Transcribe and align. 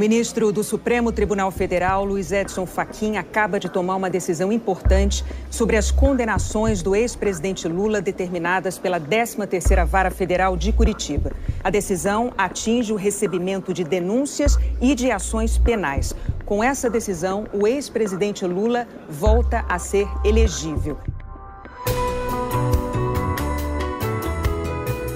Ministro 0.00 0.50
do 0.50 0.64
Supremo 0.64 1.12
Tribunal 1.12 1.50
Federal, 1.50 2.06
Luiz 2.06 2.32
Edson 2.32 2.64
Fachin, 2.64 3.18
acaba 3.18 3.60
de 3.60 3.68
tomar 3.68 3.96
uma 3.96 4.08
decisão 4.08 4.50
importante 4.50 5.22
sobre 5.50 5.76
as 5.76 5.90
condenações 5.90 6.80
do 6.80 6.96
ex-presidente 6.96 7.68
Lula 7.68 8.00
determinadas 8.00 8.78
pela 8.78 8.98
13ª 8.98 9.84
Vara 9.84 10.10
Federal 10.10 10.56
de 10.56 10.72
Curitiba. 10.72 11.32
A 11.62 11.68
decisão 11.68 12.32
atinge 12.38 12.94
o 12.94 12.96
recebimento 12.96 13.74
de 13.74 13.84
denúncias 13.84 14.56
e 14.80 14.94
de 14.94 15.10
ações 15.10 15.58
penais. 15.58 16.14
Com 16.46 16.64
essa 16.64 16.88
decisão, 16.88 17.44
o 17.52 17.66
ex-presidente 17.66 18.46
Lula 18.46 18.88
volta 19.06 19.66
a 19.68 19.78
ser 19.78 20.08
elegível. 20.24 20.96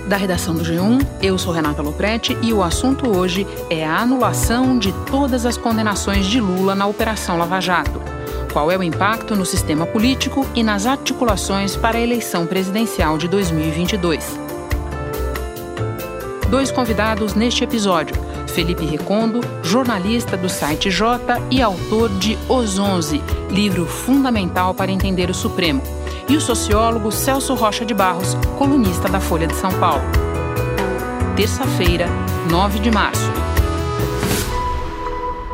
Da 0.07 0.17
redação 0.17 0.55
do 0.55 0.63
G1. 0.63 1.07
Eu 1.23 1.39
sou 1.39 1.53
Renata 1.53 1.83
Loprete 1.83 2.37
e 2.43 2.53
o 2.53 2.63
assunto 2.63 3.09
hoje 3.09 3.47
é 3.71 3.85
a 3.85 3.99
anulação 3.99 4.79
de 4.79 4.93
todas 5.11 5.47
as 5.47 5.57
condenações 5.57 6.27
de 6.27 6.41
Lula 6.41 6.75
na 6.75 6.87
Operação 6.87 7.39
Lava 7.39 7.61
Jato. 7.61 8.01
Qual 8.53 8.71
é 8.71 8.79
o 8.79 8.83
impacto 8.83 9.35
no 9.35 9.45
sistema 9.45 9.85
político 9.87 10.47
e 10.55 10.63
nas 10.63 10.87
articulações 10.87 11.75
para 11.75 11.99
a 11.99 12.01
eleição 12.01 12.47
presidencial 12.47 13.19
de 13.19 13.27
2022? 13.27 14.39
Dois 16.49 16.71
convidados 16.71 17.35
neste 17.35 17.65
episódio. 17.65 18.15
Felipe 18.47 18.85
Recondo, 18.85 19.41
jornalista 19.65 20.37
do 20.37 20.49
site 20.49 20.89
J 20.89 21.19
e 21.51 21.61
autor 21.61 22.09
de 22.19 22.39
Os 22.49 22.79
Onze, 22.79 23.21
livro 23.51 23.85
fundamental 23.87 24.73
para 24.73 24.93
entender 24.93 25.29
o 25.29 25.35
Supremo 25.35 25.83
e 26.29 26.37
o 26.37 26.41
sociólogo 26.41 27.13
Celso 27.13 27.55
Rocha 27.55 27.85
de 27.85 27.93
Barros, 27.93 28.35
colunista 28.59 29.09
da 29.09 29.21
Folha 29.21 29.47
de 29.47 29.55
São 29.55 29.71
Paulo. 29.79 30.05
Terça-feira, 31.37 32.07
9 32.51 32.79
de 32.79 32.91
março. 32.91 33.31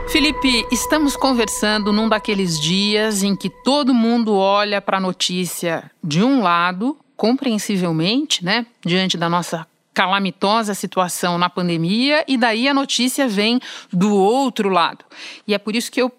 Felipe, 0.09 0.67
estamos 0.71 1.17
conversando 1.17 1.93
num 1.93 2.09
daqueles 2.09 2.59
dias 2.59 3.23
em 3.23 3.35
que 3.35 3.49
todo 3.49 3.95
mundo 3.95 4.35
olha 4.35 4.81
para 4.81 4.99
a 4.99 5.01
notícia 5.01 5.91
de 6.03 6.23
um 6.23 6.43
lado, 6.43 6.99
compreensivelmente, 7.17 8.45
né, 8.45 8.67
diante 8.85 9.17
da 9.17 9.29
nossa 9.29 9.67
calamitosa 9.93 10.75
situação 10.75 11.37
na 11.37 11.51
pandemia, 11.51 12.25
e 12.27 12.37
daí 12.37 12.69
a 12.69 12.75
notícia 12.75 13.29
vem 13.29 13.61
do 13.93 14.15
outro 14.15 14.69
lado. 14.69 15.05
E 15.47 15.55
é 15.55 15.59
por 15.59 15.75
isso 15.75 15.91
que 15.91 16.01
eu 16.01 16.11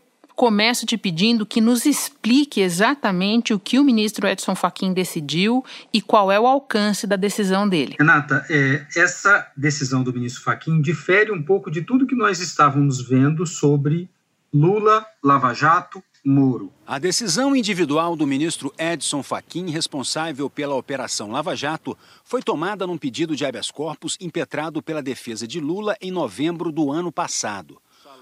começo 0.42 0.88
te 0.88 0.98
pedindo 0.98 1.46
que 1.46 1.62
nos 1.62 1.86
explique 1.86 2.62
exatamente 2.62 3.54
o 3.54 3.60
que 3.60 3.78
o 3.78 3.84
ministro 3.84 4.28
Edson 4.28 4.56
Fachin 4.56 4.92
decidiu 4.92 5.64
e 5.94 6.02
qual 6.02 6.32
é 6.32 6.40
o 6.40 6.48
alcance 6.48 7.06
da 7.06 7.16
decisão 7.16 7.70
dele. 7.70 7.96
Renata, 8.00 8.44
é, 8.50 8.84
essa 8.96 9.48
decisão 9.56 10.02
do 10.02 10.12
ministro 10.12 10.42
Fachin 10.42 10.82
difere 10.82 11.32
um 11.32 11.44
pouco 11.44 11.70
de 11.70 11.84
tudo 11.84 12.08
que 12.08 12.16
nós 12.16 12.40
estávamos 12.40 13.08
vendo 13.08 13.46
sobre 13.46 14.10
Lula, 14.52 15.06
Lava 15.24 15.54
Jato, 15.54 16.04
Moro. 16.26 16.74
A 16.88 16.98
decisão 16.98 17.56
individual 17.56 18.16
do 18.16 18.26
ministro 18.26 18.74
Edson 18.80 19.22
Fachin, 19.22 19.70
responsável 19.70 20.50
pela 20.50 20.74
Operação 20.74 21.30
Lava 21.30 21.56
Jato, 21.56 21.96
foi 22.26 22.42
tomada 22.42 22.88
num 22.88 22.98
pedido 22.98 23.36
de 23.36 23.46
habeas 23.46 23.70
corpus 23.70 24.18
impetrado 24.20 24.82
pela 24.82 25.04
defesa 25.04 25.48
de 25.48 25.60
Lula 25.60 25.96
em 26.02 26.10
novembro 26.10 26.72
do 26.72 26.90
ano 26.90 27.12
passado. 27.12 27.80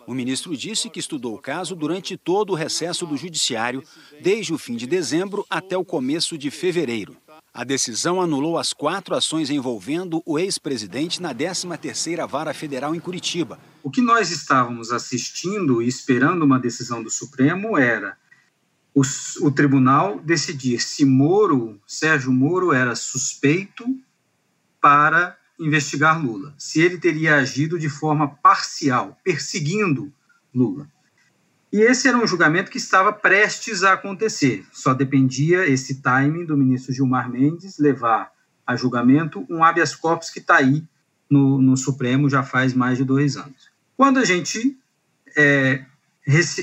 O 0.10 0.14
ministro 0.16 0.58
disse 0.58 0.90
que 0.90 1.00
estudou 1.00 1.36
o 1.36 1.40
caso 1.40 1.76
durante 1.76 2.18
todo 2.18 2.50
o 2.50 2.56
recesso 2.56 3.06
do 3.06 3.16
Judiciário, 3.16 3.84
desde 4.20 4.52
o 4.52 4.58
fim 4.58 4.76
de 4.76 4.88
dezembro 4.88 5.46
até 5.48 5.78
o 5.78 5.86
começo 5.86 6.36
de 6.36 6.50
fevereiro. 6.50 7.16
A 7.54 7.64
decisão 7.64 8.20
anulou 8.20 8.58
as 8.58 8.74
quatro 8.74 9.14
ações 9.14 9.52
envolvendo 9.52 10.24
o 10.26 10.40
ex-presidente 10.40 11.22
na 11.22 11.32
13ª 11.32 12.28
Vara 12.28 12.56
Federal 12.56 12.96
em 12.96 13.00
Curitiba. 13.00 13.60
O 13.84 13.92
que 13.92 14.02
nós 14.02 14.32
estávamos 14.32 14.92
assistindo 14.92 15.80
e 15.80 15.88
esperando 15.88 16.42
uma 16.42 16.58
decisão 16.58 17.04
do 17.04 17.12
Supremo 17.12 17.78
era 17.78 18.18
o, 18.96 19.04
o 19.42 19.52
tribunal 19.52 20.20
decidir 20.22 20.80
se 20.80 21.06
Moro, 21.06 21.80
Sérgio 21.86 22.32
Moro, 22.32 22.74
era 22.74 22.96
suspeito 22.96 23.86
para 24.82 25.38
investigar 25.60 26.24
Lula, 26.24 26.54
se 26.58 26.80
ele 26.82 26.98
teria 26.98 27.36
agido 27.36 27.78
de 27.78 27.90
forma 27.90 28.28
parcial, 28.28 29.20
perseguindo 29.24 30.12
Lula. 30.54 30.88
E 31.72 31.82
esse 31.82 32.08
era 32.08 32.18
um 32.18 32.26
julgamento 32.26 32.72
que 32.72 32.78
estava 32.78 33.14
prestes 33.14 33.84
a 33.84 33.94
acontecer, 33.94 34.66
só 34.72 34.94
dependia 34.94 35.68
esse 35.68 36.02
timing 36.02 36.46
do 36.46 36.58
ministro 36.58 36.94
Gilmar 36.94 37.30
Mendes 37.30 37.78
levar 37.78 38.32
a 38.66 38.76
julgamento 38.76 39.46
um 39.50 39.64
habeas 39.64 39.96
corpus 39.96 40.30
que 40.30 40.40
está 40.40 40.58
aí 40.58 40.84
no, 41.30 41.62
no, 41.62 41.78
Supremo 41.78 42.30
já 42.30 42.42
faz 42.42 42.74
mais 42.74 42.98
de 42.98 43.04
dois 43.04 43.36
anos. 43.36 43.70
Quando 43.96 44.18
a 44.18 44.26
gente, 44.26 44.78
é, 45.36 45.84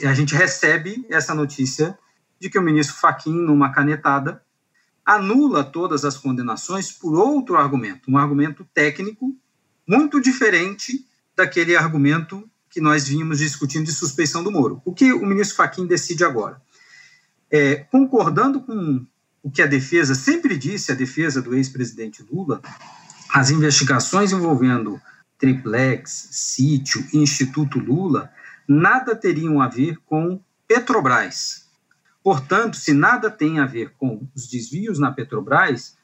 a 0.04 0.14
gente 0.14 0.34
recebe 0.34 1.06
essa 1.08 1.34
notícia 1.34 1.96
de 2.40 2.50
que 2.50 2.58
o 2.58 2.62
ministro 2.62 2.96
Faquim, 2.96 3.32
numa 3.32 3.72
canetada, 3.72 4.42
anula 5.06 5.62
todas 5.62 6.04
as 6.04 6.18
condenações 6.18 6.90
por 6.90 7.14
outro 7.14 7.56
argumento, 7.56 8.10
um 8.10 8.18
argumento 8.18 8.66
técnico 8.74 9.34
muito 9.86 10.20
diferente 10.20 11.06
daquele 11.36 11.76
argumento 11.76 12.50
que 12.68 12.80
nós 12.80 13.06
vínhamos 13.06 13.38
discutindo 13.38 13.84
de 13.84 13.92
suspeição 13.92 14.42
do 14.42 14.50
Moro. 14.50 14.82
O 14.84 14.92
que 14.92 15.12
o 15.12 15.24
ministro 15.24 15.56
Fachin 15.56 15.86
decide 15.86 16.24
agora? 16.24 16.60
É, 17.48 17.76
concordando 17.76 18.60
com 18.60 19.06
o 19.42 19.50
que 19.50 19.62
a 19.62 19.66
defesa 19.66 20.14
sempre 20.14 20.58
disse, 20.58 20.90
a 20.90 20.94
defesa 20.96 21.40
do 21.40 21.54
ex-presidente 21.54 22.26
Lula, 22.28 22.60
as 23.32 23.50
investigações 23.50 24.32
envolvendo 24.32 25.00
Triplex, 25.38 26.28
Sítio 26.32 27.06
e 27.12 27.18
Instituto 27.18 27.78
Lula 27.78 28.30
nada 28.66 29.14
teriam 29.14 29.62
a 29.62 29.68
ver 29.68 29.98
com 30.04 30.40
Petrobras, 30.66 31.65
Portanto, 32.26 32.76
se 32.76 32.92
nada 32.92 33.30
tem 33.30 33.60
a 33.60 33.66
ver 33.66 33.92
com 33.96 34.26
os 34.34 34.48
desvios 34.48 34.98
na 34.98 35.12
Petrobras, 35.12 35.96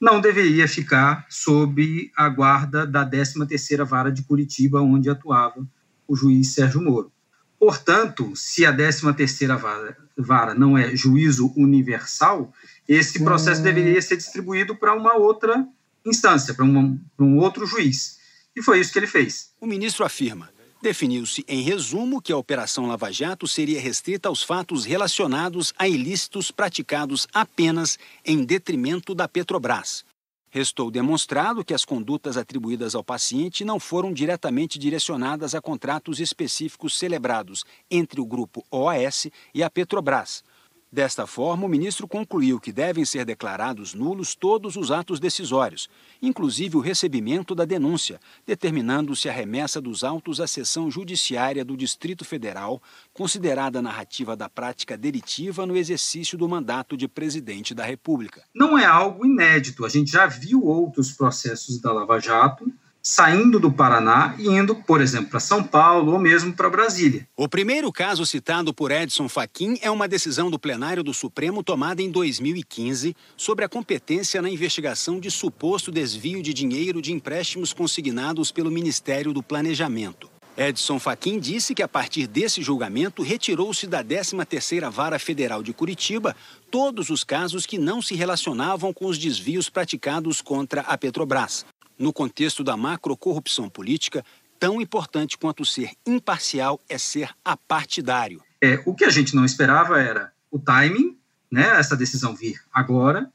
não 0.00 0.20
deveria 0.20 0.66
ficar 0.66 1.24
sob 1.30 2.10
a 2.16 2.28
guarda 2.28 2.84
da 2.84 3.08
13ª 3.08 3.84
Vara 3.84 4.10
de 4.10 4.24
Curitiba, 4.24 4.80
onde 4.80 5.08
atuava 5.08 5.64
o 6.08 6.16
juiz 6.16 6.52
Sérgio 6.52 6.82
Moro. 6.82 7.12
Portanto, 7.60 8.32
se 8.34 8.66
a 8.66 8.76
13ª 8.76 9.56
vara, 9.56 9.96
vara 10.16 10.52
não 10.52 10.76
é 10.76 10.96
juízo 10.96 11.52
universal, 11.56 12.52
esse 12.88 13.22
processo 13.22 13.60
hum. 13.60 13.64
deveria 13.64 14.02
ser 14.02 14.16
distribuído 14.16 14.74
para 14.74 14.96
uma 14.96 15.14
outra 15.14 15.64
instância, 16.04 16.54
para, 16.54 16.64
um 16.64 17.38
outro 17.38 17.64
juiz. 17.66 18.18
E 18.56 18.60
foi 18.60 18.80
isso 18.80 18.92
que 18.92 18.98
ele 18.98 19.06
fez. 19.06 19.52
O 19.60 19.66
ministro 19.66 20.04
afirma: 20.04 20.50
Definiu-se, 20.80 21.44
em 21.48 21.60
resumo, 21.60 22.22
que 22.22 22.32
a 22.32 22.36
Operação 22.36 22.86
Lava 22.86 23.10
Jato 23.10 23.48
seria 23.48 23.80
restrita 23.80 24.28
aos 24.28 24.44
fatos 24.44 24.84
relacionados 24.84 25.74
a 25.76 25.88
ilícitos 25.88 26.52
praticados 26.52 27.26
apenas 27.34 27.98
em 28.24 28.44
detrimento 28.44 29.12
da 29.12 29.26
Petrobras. 29.26 30.04
Restou 30.50 30.88
demonstrado 30.88 31.64
que 31.64 31.74
as 31.74 31.84
condutas 31.84 32.36
atribuídas 32.36 32.94
ao 32.94 33.02
paciente 33.02 33.64
não 33.64 33.80
foram 33.80 34.12
diretamente 34.12 34.78
direcionadas 34.78 35.52
a 35.52 35.60
contratos 35.60 36.20
específicos 36.20 36.96
celebrados 36.96 37.64
entre 37.90 38.20
o 38.20 38.24
grupo 38.24 38.64
OAS 38.70 39.26
e 39.52 39.64
a 39.64 39.68
Petrobras, 39.68 40.44
Desta 40.90 41.26
forma, 41.26 41.66
o 41.66 41.68
ministro 41.68 42.08
concluiu 42.08 42.58
que 42.58 42.72
devem 42.72 43.04
ser 43.04 43.26
declarados 43.26 43.92
nulos 43.92 44.34
todos 44.34 44.74
os 44.74 44.90
atos 44.90 45.20
decisórios, 45.20 45.86
inclusive 46.22 46.78
o 46.78 46.80
recebimento 46.80 47.54
da 47.54 47.66
denúncia, 47.66 48.18
determinando-se 48.46 49.28
a 49.28 49.32
remessa 49.32 49.82
dos 49.82 50.02
autos 50.02 50.40
à 50.40 50.46
sessão 50.46 50.90
judiciária 50.90 51.62
do 51.62 51.76
Distrito 51.76 52.24
Federal, 52.24 52.82
considerada 53.12 53.82
narrativa 53.82 54.34
da 54.34 54.48
prática 54.48 54.96
delitiva 54.96 55.66
no 55.66 55.76
exercício 55.76 56.38
do 56.38 56.48
mandato 56.48 56.96
de 56.96 57.06
presidente 57.06 57.74
da 57.74 57.84
República. 57.84 58.42
Não 58.54 58.78
é 58.78 58.86
algo 58.86 59.26
inédito, 59.26 59.84
a 59.84 59.90
gente 59.90 60.10
já 60.10 60.26
viu 60.26 60.64
outros 60.64 61.12
processos 61.12 61.78
da 61.82 61.92
Lava 61.92 62.18
Jato 62.18 62.64
saindo 63.08 63.58
do 63.58 63.72
Paraná 63.72 64.34
e 64.38 64.48
indo, 64.48 64.74
por 64.74 65.00
exemplo, 65.00 65.30
para 65.30 65.40
São 65.40 65.64
Paulo 65.64 66.12
ou 66.12 66.18
mesmo 66.18 66.52
para 66.52 66.68
Brasília. 66.68 67.26
O 67.34 67.48
primeiro 67.48 67.90
caso 67.90 68.26
citado 68.26 68.74
por 68.74 68.90
Edson 68.90 69.30
Fachin 69.30 69.78
é 69.80 69.90
uma 69.90 70.06
decisão 70.06 70.50
do 70.50 70.58
plenário 70.58 71.02
do 71.02 71.14
Supremo 71.14 71.62
tomada 71.62 72.02
em 72.02 72.10
2015 72.10 73.16
sobre 73.34 73.64
a 73.64 73.68
competência 73.68 74.42
na 74.42 74.50
investigação 74.50 75.18
de 75.18 75.30
suposto 75.30 75.90
desvio 75.90 76.42
de 76.42 76.52
dinheiro 76.52 77.00
de 77.00 77.10
empréstimos 77.10 77.72
consignados 77.72 78.52
pelo 78.52 78.70
Ministério 78.70 79.32
do 79.32 79.42
Planejamento. 79.42 80.28
Edson 80.54 80.98
Fachin 80.98 81.38
disse 81.38 81.74
que 81.74 81.82
a 81.82 81.88
partir 81.88 82.26
desse 82.26 82.60
julgamento 82.62 83.22
retirou-se 83.22 83.86
da 83.86 84.04
13ª 84.04 84.90
Vara 84.90 85.18
Federal 85.18 85.62
de 85.62 85.72
Curitiba 85.72 86.36
todos 86.70 87.08
os 87.08 87.24
casos 87.24 87.64
que 87.64 87.78
não 87.78 88.02
se 88.02 88.14
relacionavam 88.14 88.92
com 88.92 89.06
os 89.06 89.16
desvios 89.16 89.70
praticados 89.70 90.42
contra 90.42 90.82
a 90.82 90.98
Petrobras. 90.98 91.64
No 91.98 92.12
contexto 92.12 92.62
da 92.62 92.76
macrocorrupção 92.76 93.68
política, 93.68 94.24
tão 94.58 94.80
importante 94.80 95.36
quanto 95.36 95.64
ser 95.64 95.90
imparcial 96.06 96.80
é 96.88 96.96
ser 96.96 97.30
apartidário. 97.44 98.40
É, 98.60 98.80
o 98.86 98.94
que 98.94 99.04
a 99.04 99.10
gente 99.10 99.34
não 99.34 99.44
esperava 99.44 100.00
era 100.00 100.32
o 100.50 100.58
timing, 100.58 101.16
né, 101.50 101.78
essa 101.78 101.96
decisão 101.96 102.34
vir 102.34 102.60
agora, 102.72 103.30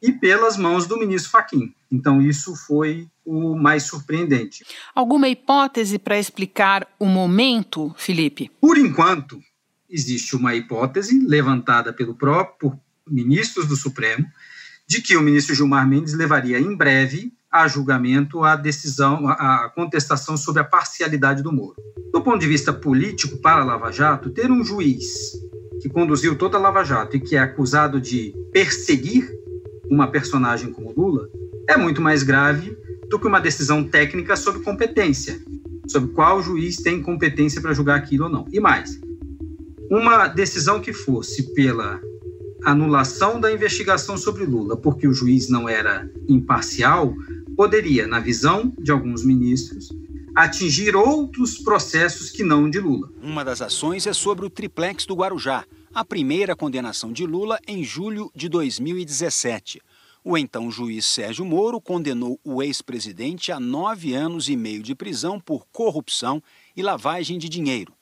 e 0.00 0.12
pelas 0.12 0.56
mãos 0.56 0.86
do 0.86 0.98
ministro 0.98 1.30
Faquim. 1.30 1.74
Então, 1.90 2.20
isso 2.20 2.54
foi 2.54 3.08
o 3.24 3.56
mais 3.56 3.84
surpreendente. 3.84 4.64
Alguma 4.94 5.28
hipótese 5.28 5.98
para 5.98 6.18
explicar 6.18 6.86
o 6.98 7.06
momento, 7.06 7.94
Felipe? 7.96 8.50
Por 8.60 8.76
enquanto, 8.76 9.42
existe 9.88 10.36
uma 10.36 10.54
hipótese 10.54 11.18
levantada 11.18 11.92
pelo 11.92 12.14
próprio 12.14 12.70
por 12.70 12.78
ministros 13.06 13.66
do 13.66 13.76
Supremo 13.76 14.26
de 14.86 15.00
que 15.00 15.16
o 15.16 15.22
ministro 15.22 15.54
Gilmar 15.54 15.88
Mendes 15.88 16.14
levaria 16.14 16.58
em 16.58 16.76
breve 16.76 17.32
a 17.54 17.68
julgamento 17.68 18.42
a 18.42 18.56
decisão, 18.56 19.28
a 19.28 19.70
contestação 19.72 20.36
sobre 20.36 20.60
a 20.60 20.64
parcialidade 20.64 21.40
do 21.40 21.52
Moro. 21.52 21.76
Do 22.12 22.20
ponto 22.20 22.40
de 22.40 22.48
vista 22.48 22.72
político, 22.72 23.36
para 23.36 23.62
a 23.62 23.64
Lava 23.64 23.92
Jato, 23.92 24.28
ter 24.30 24.50
um 24.50 24.64
juiz 24.64 25.30
que 25.80 25.88
conduziu 25.88 26.36
toda 26.36 26.58
a 26.58 26.60
Lava 26.60 26.82
Jato 26.82 27.16
e 27.16 27.20
que 27.20 27.36
é 27.36 27.38
acusado 27.38 28.00
de 28.00 28.34
perseguir 28.52 29.30
uma 29.88 30.08
personagem 30.08 30.72
como 30.72 30.90
Lula 30.90 31.28
é 31.68 31.76
muito 31.76 32.02
mais 32.02 32.24
grave 32.24 32.76
do 33.08 33.20
que 33.20 33.28
uma 33.28 33.40
decisão 33.40 33.84
técnica 33.84 34.34
sobre 34.34 34.62
competência, 34.62 35.40
sobre 35.86 36.10
qual 36.10 36.42
juiz 36.42 36.78
tem 36.78 37.00
competência 37.00 37.62
para 37.62 37.72
julgar 37.72 37.96
aquilo 37.96 38.24
ou 38.24 38.30
não. 38.30 38.48
E 38.50 38.58
mais, 38.58 38.98
uma 39.88 40.26
decisão 40.26 40.80
que 40.80 40.92
fosse 40.92 41.54
pela 41.54 42.00
anulação 42.64 43.38
da 43.38 43.52
investigação 43.52 44.16
sobre 44.16 44.44
Lula, 44.44 44.76
porque 44.76 45.06
o 45.06 45.12
juiz 45.12 45.48
não 45.48 45.68
era 45.68 46.10
imparcial, 46.28 47.14
poderia, 47.56 48.06
na 48.06 48.20
visão 48.20 48.72
de 48.78 48.90
alguns 48.90 49.24
ministros, 49.24 49.88
atingir 50.34 50.96
outros 50.96 51.58
processos 51.58 52.30
que 52.30 52.42
não 52.42 52.68
de 52.68 52.80
Lula. 52.80 53.10
Uma 53.22 53.44
das 53.44 53.62
ações 53.62 54.06
é 54.06 54.12
sobre 54.12 54.44
o 54.44 54.50
triplex 54.50 55.06
do 55.06 55.14
Guarujá, 55.14 55.64
a 55.94 56.04
primeira 56.04 56.56
condenação 56.56 57.12
de 57.12 57.24
Lula 57.24 57.58
em 57.68 57.84
julho 57.84 58.30
de 58.34 58.48
2017. 58.48 59.80
O 60.24 60.36
então 60.38 60.70
juiz 60.70 61.06
Sérgio 61.06 61.44
Moro 61.44 61.80
condenou 61.80 62.40
o 62.42 62.62
ex-presidente 62.62 63.52
a 63.52 63.60
nove 63.60 64.14
anos 64.14 64.48
e 64.48 64.56
meio 64.56 64.82
de 64.82 64.94
prisão 64.94 65.38
por 65.38 65.66
corrupção 65.70 66.42
e 66.74 66.82
lavagem 66.82 67.38
de 67.38 67.48
dinheiro. 67.48 67.92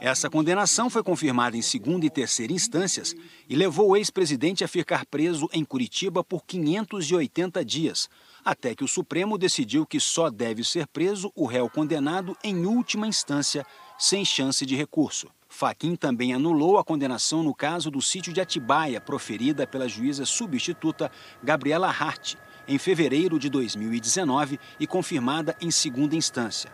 Essa 0.00 0.28
condenação 0.30 0.88
foi 0.90 1.02
confirmada 1.02 1.56
em 1.56 1.62
segunda 1.62 2.04
e 2.04 2.10
terceira 2.10 2.52
instâncias 2.52 3.14
e 3.48 3.56
levou 3.56 3.90
o 3.90 3.96
ex-presidente 3.96 4.62
a 4.62 4.68
ficar 4.68 5.06
preso 5.06 5.48
em 5.52 5.64
Curitiba 5.64 6.22
por 6.22 6.44
580 6.44 7.64
dias, 7.64 8.08
até 8.46 8.76
que 8.76 8.84
o 8.84 8.88
Supremo 8.88 9.36
decidiu 9.36 9.84
que 9.84 9.98
só 9.98 10.30
deve 10.30 10.62
ser 10.62 10.86
preso 10.86 11.32
o 11.34 11.46
réu 11.46 11.68
condenado 11.68 12.36
em 12.44 12.64
última 12.64 13.08
instância, 13.08 13.66
sem 13.98 14.24
chance 14.24 14.64
de 14.64 14.76
recurso. 14.76 15.26
Faquim 15.48 15.96
também 15.96 16.32
anulou 16.32 16.78
a 16.78 16.84
condenação 16.84 17.42
no 17.42 17.52
caso 17.52 17.90
do 17.90 18.00
sítio 18.00 18.32
de 18.32 18.40
Atibaia, 18.40 19.00
proferida 19.00 19.66
pela 19.66 19.88
juíza 19.88 20.24
substituta 20.24 21.10
Gabriela 21.42 21.88
Hart, 21.88 22.36
em 22.68 22.78
fevereiro 22.78 23.36
de 23.36 23.50
2019 23.50 24.60
e 24.78 24.86
confirmada 24.86 25.56
em 25.60 25.72
segunda 25.72 26.14
instância. 26.14 26.70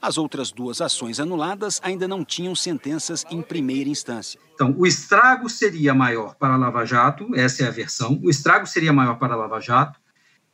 As 0.00 0.18
outras 0.18 0.52
duas 0.52 0.80
ações 0.80 1.18
anuladas 1.18 1.80
ainda 1.82 2.06
não 2.06 2.24
tinham 2.24 2.54
sentenças 2.54 3.24
em 3.28 3.42
primeira 3.42 3.90
instância. 3.90 4.38
Então, 4.54 4.72
o 4.78 4.86
estrago 4.86 5.50
seria 5.50 5.92
maior 5.92 6.36
para 6.36 6.54
a 6.54 6.56
Lava 6.56 6.84
Jato, 6.84 7.34
essa 7.34 7.64
é 7.64 7.66
a 7.66 7.72
versão, 7.72 8.20
o 8.22 8.30
estrago 8.30 8.68
seria 8.68 8.92
maior 8.92 9.18
para 9.18 9.34
a 9.34 9.36
Lava 9.36 9.60
Jato 9.60 9.98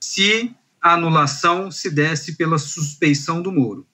se 0.05 0.55
a 0.81 0.93
anulação 0.93 1.71
se 1.71 1.91
desse 1.91 2.37
pela 2.37 2.59
suspeição 2.59 3.41
do 3.41 3.51
Moro. 3.51 3.87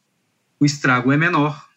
O 0.59 0.67
estrago 0.67 1.13
é 1.13 1.17
menor 1.17 1.69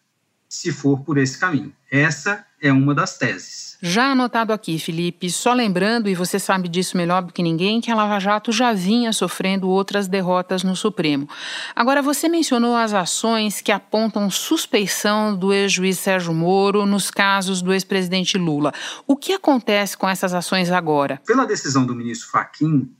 se 0.48 0.72
for 0.72 1.00
por 1.00 1.18
esse 1.18 1.38
caminho. 1.38 1.72
Essa 1.90 2.44
é 2.60 2.72
uma 2.72 2.94
das 2.94 3.16
teses. 3.16 3.78
Já 3.80 4.10
anotado 4.10 4.52
aqui, 4.52 4.78
Felipe, 4.78 5.30
só 5.30 5.52
lembrando, 5.52 6.08
e 6.08 6.14
você 6.14 6.38
sabe 6.38 6.68
disso 6.68 6.96
melhor 6.96 7.22
do 7.22 7.32
que 7.32 7.42
ninguém, 7.42 7.80
que 7.80 7.90
a 7.90 7.94
Lava 7.94 8.18
Jato 8.18 8.50
já 8.50 8.72
vinha 8.72 9.12
sofrendo 9.12 9.68
outras 9.68 10.08
derrotas 10.08 10.64
no 10.64 10.74
Supremo. 10.74 11.28
Agora, 11.74 12.02
você 12.02 12.28
mencionou 12.28 12.74
as 12.74 12.92
ações 12.92 13.60
que 13.60 13.70
apontam 13.70 14.28
suspeição 14.30 15.36
do 15.36 15.52
ex-juiz 15.52 15.98
Sérgio 15.98 16.34
Moro 16.34 16.84
nos 16.84 17.10
casos 17.10 17.62
do 17.62 17.72
ex-presidente 17.72 18.36
Lula. 18.36 18.72
O 19.06 19.16
que 19.16 19.32
acontece 19.32 19.96
com 19.96 20.08
essas 20.08 20.34
ações 20.34 20.70
agora? 20.72 21.20
Pela 21.24 21.46
decisão 21.46 21.86
do 21.86 21.94
ministro 21.94 22.30
Faquim, 22.30 22.90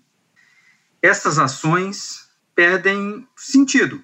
essas 1.05 1.39
ações 1.39 2.31
perdem 2.55 3.29
sentido 3.37 4.03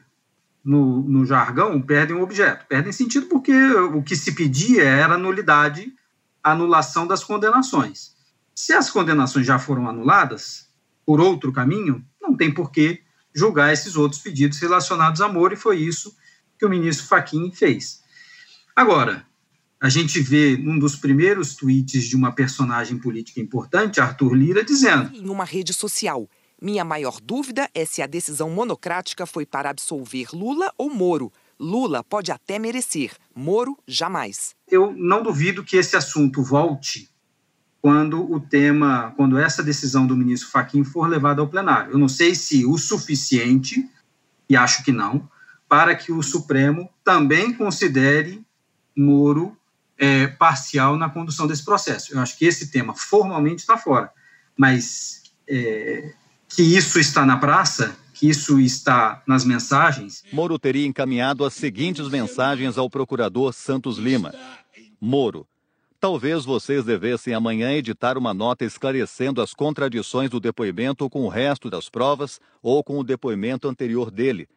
no, 0.62 1.00
no 1.00 1.24
jargão, 1.24 1.80
perdem 1.80 2.14
o 2.14 2.22
objeto. 2.22 2.66
Perdem 2.68 2.92
sentido 2.92 3.24
porque 3.24 3.54
o 3.72 4.02
que 4.02 4.14
se 4.14 4.32
pedia 4.32 4.84
era 4.84 5.16
nulidade, 5.16 5.94
anulação 6.42 7.06
das 7.06 7.24
condenações. 7.24 8.14
Se 8.54 8.74
as 8.74 8.90
condenações 8.90 9.46
já 9.46 9.58
foram 9.58 9.88
anuladas 9.88 10.68
por 11.06 11.20
outro 11.20 11.50
caminho, 11.50 12.04
não 12.20 12.36
tem 12.36 12.52
por 12.52 12.70
que 12.70 13.00
julgar 13.34 13.72
esses 13.72 13.96
outros 13.96 14.20
pedidos 14.20 14.58
relacionados 14.58 15.22
a 15.22 15.28
Moro, 15.28 15.54
e 15.54 15.56
foi 15.56 15.78
isso 15.78 16.14
que 16.58 16.66
o 16.66 16.68
ministro 16.68 17.06
Fachin 17.06 17.50
fez. 17.50 18.02
Agora, 18.76 19.24
a 19.80 19.88
gente 19.88 20.20
vê 20.20 20.62
um 20.66 20.78
dos 20.78 20.96
primeiros 20.96 21.54
tweets 21.56 22.04
de 22.04 22.14
uma 22.14 22.32
personagem 22.32 22.98
política 22.98 23.40
importante, 23.40 24.02
Arthur 24.02 24.34
Lira, 24.34 24.62
dizendo: 24.62 25.10
Em 25.14 25.30
uma 25.30 25.44
rede 25.44 25.72
social, 25.72 26.28
minha 26.60 26.84
maior 26.84 27.20
dúvida 27.20 27.68
é 27.74 27.84
se 27.84 28.02
a 28.02 28.06
decisão 28.06 28.50
monocrática 28.50 29.24
foi 29.26 29.46
para 29.46 29.70
absolver 29.70 30.28
Lula 30.32 30.72
ou 30.76 30.90
Moro. 30.90 31.32
Lula 31.58 32.04
pode 32.04 32.30
até 32.30 32.58
merecer, 32.58 33.12
Moro 33.34 33.78
jamais. 33.86 34.54
Eu 34.68 34.92
não 34.96 35.22
duvido 35.22 35.64
que 35.64 35.76
esse 35.76 35.96
assunto 35.96 36.42
volte 36.42 37.10
quando 37.82 38.30
o 38.30 38.38
tema, 38.38 39.12
quando 39.16 39.38
essa 39.38 39.62
decisão 39.62 40.06
do 40.06 40.16
ministro 40.16 40.50
Faquim 40.50 40.84
for 40.84 41.08
levada 41.08 41.40
ao 41.40 41.48
plenário. 41.48 41.92
Eu 41.92 41.98
não 41.98 42.08
sei 42.08 42.34
se 42.34 42.66
o 42.66 42.76
suficiente, 42.76 43.88
e 44.48 44.56
acho 44.56 44.84
que 44.84 44.92
não, 44.92 45.28
para 45.68 45.94
que 45.94 46.12
o 46.12 46.22
Supremo 46.22 46.90
também 47.04 47.54
considere 47.54 48.44
Moro 48.96 49.56
é, 49.96 50.26
parcial 50.26 50.96
na 50.96 51.08
condução 51.08 51.46
desse 51.46 51.64
processo. 51.64 52.12
Eu 52.14 52.20
acho 52.20 52.36
que 52.36 52.44
esse 52.44 52.70
tema 52.70 52.94
formalmente 52.94 53.60
está 53.60 53.78
fora, 53.78 54.10
mas 54.56 55.22
é, 55.48 56.12
que 56.50 56.62
isso 56.62 56.98
está 56.98 57.24
na 57.24 57.36
praça, 57.36 57.96
que 58.12 58.28
isso 58.28 58.60
está 58.60 59.22
nas 59.26 59.44
mensagens. 59.44 60.22
Moro 60.32 60.58
teria 60.58 60.86
encaminhado 60.86 61.44
as 61.44 61.54
seguintes 61.54 62.08
mensagens 62.08 62.76
ao 62.76 62.90
procurador 62.90 63.52
Santos 63.52 63.96
Lima: 63.96 64.34
Moro, 65.00 65.46
talvez 66.00 66.44
vocês 66.44 66.84
devessem 66.84 67.32
amanhã 67.32 67.72
editar 67.72 68.18
uma 68.18 68.34
nota 68.34 68.64
esclarecendo 68.64 69.40
as 69.40 69.54
contradições 69.54 70.28
do 70.28 70.40
depoimento 70.40 71.08
com 71.08 71.22
o 71.22 71.28
resto 71.28 71.70
das 71.70 71.88
provas 71.88 72.40
ou 72.62 72.82
com 72.82 72.98
o 72.98 73.04
depoimento 73.04 73.68
anterior 73.68 74.10
dele, 74.10 74.48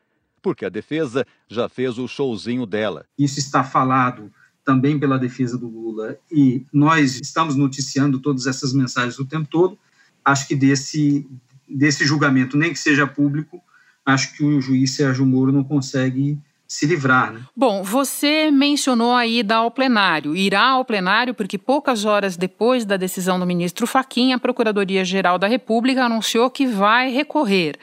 porque 0.41 0.65
a 0.65 0.69
defesa 0.69 1.25
já 1.47 1.69
fez 1.69 1.97
o 1.97 2.07
showzinho 2.07 2.65
dela. 2.65 3.05
Isso 3.17 3.39
está 3.39 3.63
falado 3.63 4.31
também 4.65 4.97
pela 4.97 5.19
defesa 5.19 5.57
do 5.57 5.67
Lula 5.67 6.17
e 6.31 6.65
nós 6.73 7.19
estamos 7.21 7.55
noticiando 7.55 8.19
todas 8.19 8.47
essas 8.47 8.73
mensagens 8.73 9.19
o 9.19 9.25
tempo 9.25 9.47
todo. 9.49 9.77
Acho 10.25 10.47
que 10.47 10.55
desse 10.55 11.27
desse 11.73 12.05
julgamento, 12.05 12.57
nem 12.57 12.71
que 12.71 12.79
seja 12.79 13.07
público, 13.07 13.61
acho 14.05 14.35
que 14.35 14.43
o 14.43 14.61
juiz 14.61 14.91
Sérgio 14.91 15.25
Moro 15.25 15.51
não 15.51 15.63
consegue 15.63 16.37
se 16.67 16.85
livrar. 16.87 17.31
Né? 17.31 17.41
Bom, 17.55 17.83
você 17.83 18.49
mencionou 18.49 19.13
a 19.13 19.27
ida 19.27 19.55
ao 19.55 19.69
plenário. 19.69 20.35
Irá 20.35 20.69
ao 20.69 20.83
plenário 20.83 21.33
porque 21.33 21.57
poucas 21.57 22.03
horas 22.03 22.35
depois 22.35 22.83
da 22.83 22.97
decisão 22.97 23.39
do 23.39 23.45
ministro 23.45 23.85
Faquim, 23.85 24.33
a 24.33 24.39
Procuradoria-Geral 24.39 25.37
da 25.37 25.47
República 25.47 26.05
anunciou 26.05 26.49
que 26.49 26.65
vai 26.65 27.11
recorrer. 27.11 27.77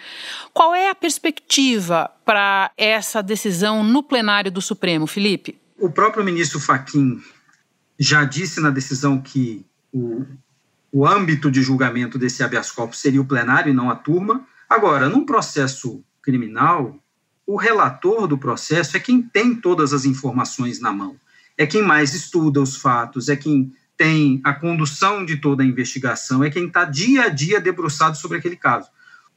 Qual 0.52 0.74
é 0.74 0.90
a 0.90 0.94
perspectiva 0.94 2.10
para 2.24 2.72
essa 2.76 3.22
decisão 3.22 3.84
no 3.84 4.02
plenário 4.02 4.50
do 4.50 4.60
Supremo, 4.60 5.06
Felipe? 5.06 5.56
O 5.78 5.90
próprio 5.90 6.24
ministro 6.24 6.58
Faquim 6.58 7.20
já 7.98 8.24
disse 8.24 8.60
na 8.60 8.70
decisão 8.70 9.20
que 9.20 9.64
o 9.92 10.24
o 10.92 11.06
âmbito 11.06 11.50
de 11.50 11.62
julgamento 11.62 12.18
desse 12.18 12.42
habeas 12.42 12.70
corpus 12.70 12.98
seria 12.98 13.20
o 13.20 13.26
plenário 13.26 13.70
e 13.70 13.74
não 13.74 13.90
a 13.90 13.96
turma. 13.96 14.46
Agora, 14.68 15.08
num 15.08 15.24
processo 15.24 16.02
criminal, 16.22 16.98
o 17.46 17.56
relator 17.56 18.26
do 18.26 18.38
processo 18.38 18.96
é 18.96 19.00
quem 19.00 19.22
tem 19.22 19.54
todas 19.54 19.92
as 19.92 20.04
informações 20.04 20.80
na 20.80 20.92
mão, 20.92 21.16
é 21.56 21.66
quem 21.66 21.82
mais 21.82 22.14
estuda 22.14 22.60
os 22.60 22.76
fatos, 22.76 23.28
é 23.28 23.36
quem 23.36 23.72
tem 23.96 24.40
a 24.44 24.54
condução 24.54 25.24
de 25.24 25.36
toda 25.36 25.62
a 25.62 25.66
investigação, 25.66 26.42
é 26.42 26.50
quem 26.50 26.66
está 26.66 26.84
dia 26.84 27.24
a 27.24 27.28
dia 27.28 27.60
debruçado 27.60 28.16
sobre 28.16 28.38
aquele 28.38 28.56
caso. 28.56 28.88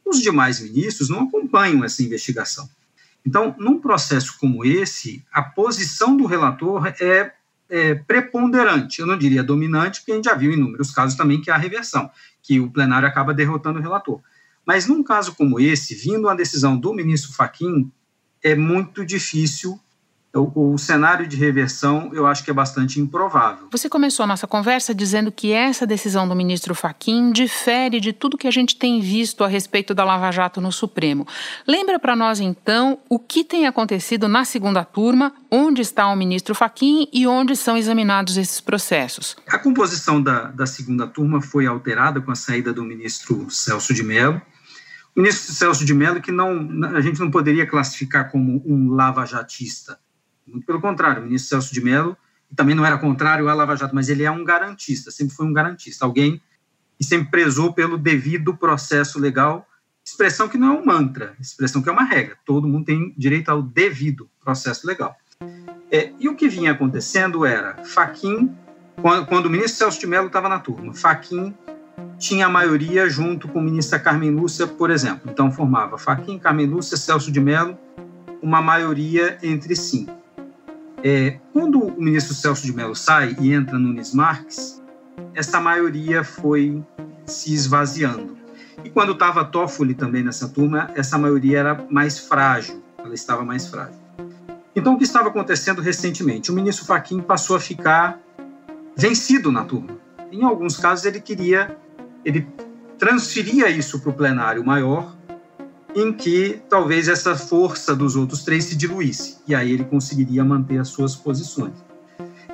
Os 0.05 0.21
demais 0.21 0.59
ministros 0.59 1.09
não 1.09 1.23
acompanham 1.23 1.83
essa 1.83 2.03
investigação. 2.03 2.69
Então, 3.25 3.55
num 3.57 3.79
processo 3.79 4.37
como 4.39 4.63
esse, 4.65 5.23
a 5.31 5.41
posição 5.41 6.15
do 6.15 6.25
relator 6.25 6.87
é 6.99 7.33
é, 7.69 7.95
preponderante, 7.95 8.99
eu 8.99 9.07
não 9.07 9.17
diria 9.17 9.43
dominante, 9.43 9.99
porque 9.99 10.11
a 10.11 10.15
gente 10.15 10.25
já 10.25 10.35
viu 10.35 10.51
em 10.51 10.55
inúmeros 10.55 10.91
casos 10.91 11.15
também 11.15 11.41
que 11.41 11.49
há 11.49 11.57
reversão, 11.57 12.09
que 12.41 12.59
o 12.59 12.69
plenário 12.69 13.07
acaba 13.07 13.33
derrotando 13.33 13.79
o 13.79 13.81
relator. 13.81 14.21
Mas 14.65 14.87
num 14.87 15.03
caso 15.03 15.35
como 15.35 15.59
esse, 15.59 15.95
vindo 15.95 16.29
a 16.29 16.35
decisão 16.35 16.77
do 16.77 16.93
ministro 16.93 17.33
Faquim, 17.33 17.91
é 18.41 18.55
muito 18.55 19.05
difícil 19.05 19.79
o, 20.35 20.73
o, 20.73 20.77
cenário 20.79 21.27
de 21.27 21.37
reversão 21.37 22.09
eu 22.11 22.25
acho 22.25 22.43
que 22.43 22.49
é 22.49 22.53
bastante 22.53 22.99
improvável. 22.99 23.67
Você 23.71 23.87
começou 23.87 24.23
a 24.23 24.27
nossa 24.27 24.47
conversa 24.47 24.93
dizendo 24.93 25.31
que 25.31 25.51
essa 25.51 25.85
decisão 25.85 26.27
do 26.27 26.35
ministro 26.35 26.73
Faquim 26.73 27.31
difere 27.31 27.99
de 27.99 28.11
tudo 28.11 28.37
que 28.37 28.47
a 28.47 28.51
gente 28.51 28.75
tem 28.75 28.99
visto 28.99 29.43
a 29.43 29.47
respeito 29.47 29.93
da 29.93 30.03
Lava 30.03 30.31
Jato 30.31 30.59
no 30.59 30.71
Supremo. 30.71 31.27
Lembra 31.67 31.99
para 31.99 32.15
nós 32.15 32.39
então 32.39 32.97
o 33.07 33.19
que 33.19 33.43
tem 33.43 33.67
acontecido 33.67 34.27
na 34.27 34.43
segunda 34.43 34.83
turma, 34.83 35.33
onde 35.51 35.81
está 35.81 36.07
o 36.07 36.15
ministro 36.15 36.55
Faquim 36.55 37.07
e 37.13 37.27
onde 37.27 37.55
são 37.55 37.77
examinados 37.77 38.35
esses 38.35 38.59
processos? 38.59 39.35
A 39.47 39.59
composição 39.59 40.21
da, 40.21 40.45
da 40.45 40.65
segunda 40.65 41.05
turma 41.05 41.41
foi 41.41 41.67
alterada 41.67 42.19
com 42.19 42.31
a 42.31 42.35
saída 42.35 42.73
do 42.73 42.83
ministro 42.83 43.47
Celso 43.51 43.93
de 43.93 44.01
Mello. 44.01 44.41
O 45.15 45.21
ministro 45.21 45.53
Celso 45.53 45.85
de 45.85 45.93
Mello, 45.93 46.19
que 46.19 46.31
não, 46.31 46.67
a 46.95 47.01
gente 47.01 47.19
não 47.19 47.29
poderia 47.29 47.67
classificar 47.67 48.31
como 48.31 48.63
um 48.65 48.91
lava-jatista, 48.95 49.99
muito 50.45 50.65
pelo 50.65 50.81
contrário, 50.81 51.21
o 51.21 51.25
ministro 51.25 51.49
Celso 51.49 51.73
de 51.73 51.81
Mello 51.81 52.17
também 52.55 52.75
não 52.75 52.85
era 52.85 52.97
contrário 52.97 53.49
à 53.49 53.53
Lava 53.53 53.75
Jato, 53.75 53.95
mas 53.95 54.09
ele 54.09 54.23
é 54.23 54.31
um 54.31 54.43
garantista, 54.43 55.09
sempre 55.11 55.35
foi 55.35 55.45
um 55.45 55.53
garantista, 55.53 56.05
alguém 56.05 56.41
que 56.97 57.03
sempre 57.03 57.31
prezou 57.31 57.73
pelo 57.73 57.97
devido 57.97 58.55
processo 58.55 59.19
legal, 59.19 59.67
expressão 60.05 60.47
que 60.47 60.57
não 60.57 60.75
é 60.75 60.79
um 60.79 60.85
mantra, 60.85 61.35
expressão 61.39 61.81
que 61.81 61.89
é 61.89 61.91
uma 61.91 62.03
regra. 62.03 62.37
Todo 62.45 62.67
mundo 62.67 62.85
tem 62.85 63.13
direito 63.17 63.49
ao 63.49 63.61
devido 63.61 64.29
processo 64.43 64.85
legal. 64.85 65.15
É, 65.91 66.11
e 66.19 66.29
o 66.29 66.35
que 66.35 66.47
vinha 66.47 66.71
acontecendo 66.71 67.45
era 67.45 67.83
Faquim, 67.83 68.55
quando, 69.01 69.25
quando 69.25 69.45
o 69.47 69.49
ministro 69.49 69.77
Celso 69.77 69.99
de 69.99 70.07
Mello 70.07 70.27
estava 70.27 70.47
na 70.47 70.59
turma, 70.59 70.93
Faquim 70.93 71.53
tinha 72.17 72.45
a 72.45 72.49
maioria 72.49 73.09
junto 73.09 73.47
com 73.47 73.59
a 73.59 73.63
ministra 73.63 73.99
Carmen 73.99 74.31
Lúcia, 74.31 74.67
por 74.67 74.89
exemplo. 74.89 75.29
Então 75.31 75.51
formava 75.51 75.97
Faquim, 75.97 76.37
Carmen 76.37 76.67
Lúcia, 76.67 76.97
Celso 76.97 77.31
de 77.31 77.39
Mello, 77.39 77.77
uma 78.41 78.61
maioria 78.61 79.37
entre 79.41 79.75
cinco. 79.75 80.22
É, 81.03 81.37
quando 81.51 81.81
o 81.81 82.01
ministro 82.01 82.33
Celso 82.33 82.65
de 82.65 82.71
Mello 82.71 82.95
sai 82.95 83.35
e 83.39 83.51
entra 83.51 83.77
Nunes 83.77 84.13
Marques, 84.13 84.81
essa 85.35 85.59
maioria 85.59 86.23
foi 86.23 86.81
se 87.25 87.53
esvaziando. 87.53 88.37
E 88.85 88.89
quando 88.89 89.11
estava 89.11 89.43
Toffoli 89.43 89.93
também 89.93 90.23
nessa 90.23 90.47
turma, 90.47 90.89
essa 90.95 91.17
maioria 91.17 91.59
era 91.59 91.85
mais 91.89 92.19
frágil, 92.19 92.81
ela 92.97 93.13
estava 93.13 93.43
mais 93.43 93.67
frágil. 93.67 93.99
Então, 94.75 94.93
o 94.93 94.97
que 94.97 95.03
estava 95.03 95.27
acontecendo 95.27 95.81
recentemente? 95.81 96.49
O 96.49 96.53
ministro 96.53 96.85
Fachin 96.85 97.21
passou 97.21 97.55
a 97.55 97.59
ficar 97.59 98.19
vencido 98.95 99.51
na 99.51 99.65
turma. 99.65 99.97
Em 100.31 100.43
alguns 100.43 100.77
casos, 100.77 101.05
ele 101.05 101.19
queria, 101.19 101.77
ele 102.25 102.47
transferia 102.97 103.69
isso 103.69 103.99
para 103.99 104.09
o 104.09 104.13
plenário 104.13 104.65
maior 104.65 105.15
em 105.95 106.11
que 106.11 106.61
talvez 106.69 107.07
essa 107.07 107.35
força 107.35 107.95
dos 107.95 108.15
outros 108.15 108.43
três 108.43 108.65
se 108.65 108.75
diluísse, 108.75 109.37
e 109.47 109.53
aí 109.53 109.71
ele 109.71 109.83
conseguiria 109.83 110.43
manter 110.43 110.79
as 110.79 110.87
suas 110.87 111.15
posições. 111.15 111.73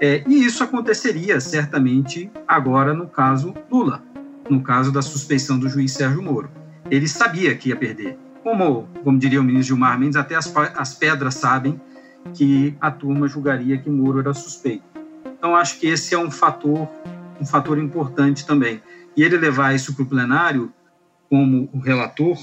É, 0.01 0.24
e 0.27 0.46
isso 0.46 0.63
aconteceria 0.63 1.39
certamente 1.41 2.31
agora 2.48 2.93
no 2.93 3.08
caso 3.08 3.53
Lula, 3.69 4.01
no 4.50 4.62
caso 4.62 4.91
da 4.91 5.01
suspeição 5.01 5.60
do 5.60 5.67
juiz 5.67 5.91
Sérgio 5.91 6.22
Moro. 6.22 6.50
Ele 6.89 7.08
sabia 7.08 7.55
que 7.55 7.69
ia 7.69 7.75
perder. 7.75 8.17
Como, 8.41 8.88
como 9.03 9.19
diria 9.19 9.41
o 9.41 9.43
ministro 9.43 9.75
Gilmar 9.75 10.00
Mendes, 10.00 10.15
até 10.15 10.36
as, 10.36 10.51
as 10.55 10.96
pedras 10.96 11.36
sabem 11.36 11.79
que 12.34 12.75
a 12.79 12.89
turma 12.89 13.27
julgaria 13.27 13.77
que 13.77 13.89
Moro 13.89 14.19
era 14.19 14.34
suspeito. 14.34 14.84
Então 15.38 15.55
acho 15.55 15.79
que 15.79 15.88
esse 15.88 16.15
é 16.15 16.17
um 16.17 16.31
fator, 16.31 16.88
um 17.39 17.46
fator 17.46 17.77
importante 17.77 18.46
também. 18.46 18.81
E 19.15 19.24
ele 19.24 19.38
levar 19.38 19.75
isso 19.75 19.93
para 19.93 20.03
o 20.03 20.05
plenário 20.05 20.72
como 21.29 21.69
o 21.74 21.79
relator 21.79 22.38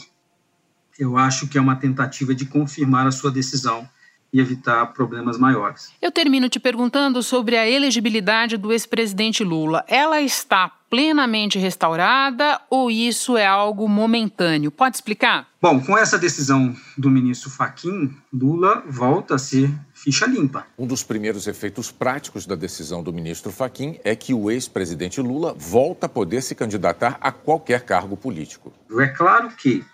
eu 0.99 1.17
acho 1.17 1.47
que 1.49 1.59
é 1.59 1.61
uma 1.61 1.77
tentativa 1.77 2.35
de 2.35 2.47
confirmar 2.47 3.07
a 3.07 3.13
sua 3.13 3.31
decisão 3.31 3.89
e 4.33 4.41
evitar 4.41 4.87
problemas 4.93 5.39
maiores. 5.39 5.91
Eu 6.01 6.11
termino 6.11 6.49
te 6.49 6.59
perguntando 6.59 7.23
sobre 7.23 7.57
a 7.57 7.69
elegibilidade 7.69 8.57
do 8.57 8.73
ex-presidente 8.73 9.43
Lula. 9.45 9.85
Ela 9.89 10.21
está 10.21 10.71
plenamente 10.91 11.59
restaurada 11.59 12.61
ou 12.71 12.91
isso 12.91 13.37
é 13.37 13.47
algo 13.47 13.89
momentâneo? 13.89 14.71
Pode 14.71 14.97
explicar? 14.97 15.49
Bom, 15.61 15.81
com 15.81 15.97
essa 15.97 16.19
decisão 16.19 16.75
do 16.97 17.11
ministro 17.11 17.51
Faquim, 17.51 18.15
Lula 18.33 18.85
volta 18.87 19.35
a 19.37 19.39
ser 19.39 19.71
ficha 19.95 20.27
limpa. 20.27 20.67
Um 20.79 20.87
dos 20.87 21.03
primeiros 21.03 21.47
efeitos 21.47 21.91
práticos 21.91 22.47
da 22.47 22.55
decisão 22.55 23.03
do 23.03 23.13
ministro 23.13 23.51
Faquim 23.51 23.99
é 24.05 24.15
que 24.15 24.35
o 24.35 24.51
ex-presidente 24.51 25.21
Lula 25.21 25.55
volta 25.59 26.07
a 26.07 26.09
poder 26.09 26.43
se 26.43 26.55
candidatar 26.55 27.17
a 27.21 27.33
qualquer 27.33 27.83
cargo 27.83 28.17
político. 28.17 28.73
É 28.99 29.09
claro 29.09 29.49
que 29.57 29.85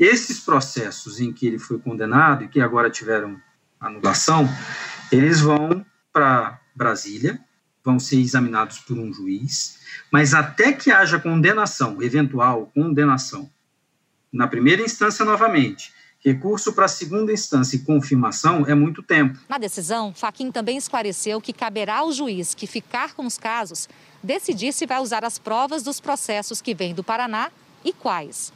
esses 0.00 0.40
processos 0.40 1.20
em 1.20 1.30
que 1.30 1.46
ele 1.46 1.58
foi 1.58 1.78
condenado 1.78 2.42
e 2.42 2.48
que 2.48 2.58
agora 2.58 2.88
tiveram 2.88 3.38
anulação, 3.78 4.48
eles 5.12 5.42
vão 5.42 5.84
para 6.10 6.58
Brasília, 6.74 7.38
vão 7.84 7.98
ser 7.98 8.18
examinados 8.18 8.78
por 8.78 8.96
um 8.96 9.12
juiz, 9.12 9.78
mas 10.10 10.32
até 10.32 10.72
que 10.72 10.90
haja 10.90 11.20
condenação, 11.20 12.02
eventual 12.02 12.70
condenação, 12.74 13.50
na 14.32 14.48
primeira 14.48 14.82
instância 14.82 15.22
novamente, 15.22 15.92
recurso 16.24 16.72
para 16.72 16.88
segunda 16.88 17.30
instância 17.30 17.76
e 17.76 17.80
confirmação 17.80 18.64
é 18.66 18.74
muito 18.74 19.02
tempo. 19.02 19.38
Na 19.48 19.58
decisão, 19.58 20.14
Faquim 20.14 20.50
também 20.50 20.78
esclareceu 20.78 21.40
que 21.42 21.52
caberá 21.52 21.98
ao 21.98 22.12
juiz 22.12 22.54
que 22.54 22.66
ficar 22.66 23.12
com 23.12 23.26
os 23.26 23.36
casos 23.36 23.86
decidir 24.22 24.72
se 24.72 24.86
vai 24.86 25.00
usar 25.00 25.24
as 25.24 25.38
provas 25.38 25.82
dos 25.82 26.00
processos 26.00 26.62
que 26.62 26.74
vêm 26.74 26.94
do 26.94 27.04
Paraná 27.04 27.50
e 27.84 27.92
quais. 27.92 28.52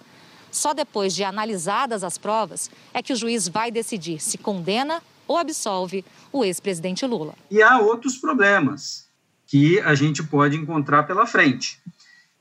Só 0.54 0.72
depois 0.72 1.12
de 1.14 1.24
analisadas 1.24 2.04
as 2.04 2.16
provas 2.16 2.70
é 2.92 3.02
que 3.02 3.12
o 3.12 3.16
juiz 3.16 3.48
vai 3.48 3.72
decidir 3.72 4.20
se 4.20 4.38
condena 4.38 5.02
ou 5.26 5.36
absolve 5.36 6.04
o 6.32 6.44
ex-presidente 6.44 7.04
Lula. 7.04 7.34
E 7.50 7.60
há 7.60 7.80
outros 7.80 8.16
problemas 8.16 9.08
que 9.48 9.80
a 9.80 9.96
gente 9.96 10.22
pode 10.22 10.56
encontrar 10.56 11.02
pela 11.02 11.26
frente. 11.26 11.80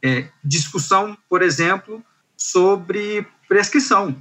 É, 0.02 0.28
discussão, 0.44 1.18
por 1.28 1.42
exemplo, 1.42 2.04
sobre 2.38 3.26
prescrição. 3.48 4.16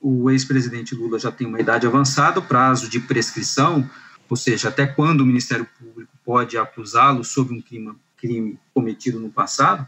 O 0.00 0.28
ex-presidente 0.28 0.94
Lula 0.96 1.16
já 1.16 1.30
tem 1.30 1.46
uma 1.46 1.60
idade 1.60 1.86
avançada, 1.86 2.40
o 2.40 2.42
prazo 2.42 2.88
de 2.88 2.98
prescrição, 2.98 3.88
ou 4.28 4.36
seja, 4.36 4.68
até 4.68 4.84
quando 4.84 5.20
o 5.20 5.26
Ministério 5.26 5.68
Público 5.78 6.10
pode 6.24 6.58
acusá-lo 6.58 7.22
sobre 7.22 7.54
um 7.54 7.62
crime, 7.62 7.94
crime 8.16 8.58
cometido 8.74 9.20
no 9.20 9.30
passado, 9.30 9.86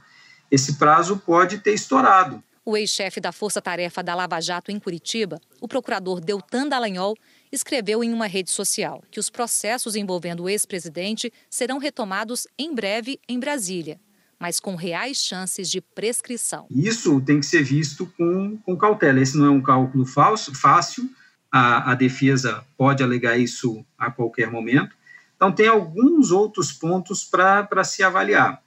esse 0.50 0.74
prazo 0.74 1.16
pode 1.16 1.58
ter 1.58 1.74
estourado. 1.74 2.40
O 2.66 2.78
ex-chefe 2.78 3.20
da 3.20 3.30
Força 3.30 3.60
Tarefa 3.60 4.02
da 4.02 4.14
Lava 4.14 4.40
Jato 4.40 4.70
em 4.70 4.80
Curitiba, 4.80 5.38
o 5.60 5.68
procurador 5.68 6.18
Deltan 6.18 6.66
Dallagnol, 6.66 7.14
escreveu 7.52 8.02
em 8.02 8.10
uma 8.10 8.26
rede 8.26 8.50
social 8.50 9.04
que 9.10 9.20
os 9.20 9.28
processos 9.28 9.94
envolvendo 9.94 10.44
o 10.44 10.48
ex-presidente 10.48 11.30
serão 11.50 11.76
retomados 11.76 12.46
em 12.58 12.74
breve 12.74 13.20
em 13.28 13.38
Brasília, 13.38 14.00
mas 14.40 14.60
com 14.60 14.76
reais 14.76 15.18
chances 15.18 15.68
de 15.68 15.82
prescrição. 15.82 16.66
Isso 16.70 17.20
tem 17.20 17.38
que 17.38 17.44
ser 17.44 17.62
visto 17.62 18.06
com, 18.16 18.56
com 18.56 18.78
cautela. 18.78 19.20
Esse 19.20 19.36
não 19.36 19.44
é 19.44 19.50
um 19.50 19.60
cálculo 19.60 20.06
falso, 20.06 20.54
fácil. 20.54 21.06
A, 21.52 21.92
a 21.92 21.94
defesa 21.94 22.64
pode 22.78 23.02
alegar 23.02 23.36
isso 23.36 23.84
a 23.98 24.10
qualquer 24.10 24.50
momento. 24.50 24.96
Então, 25.36 25.52
tem 25.52 25.68
alguns 25.68 26.30
outros 26.30 26.72
pontos 26.72 27.24
para 27.24 27.84
se 27.84 28.02
avaliar. 28.02 28.62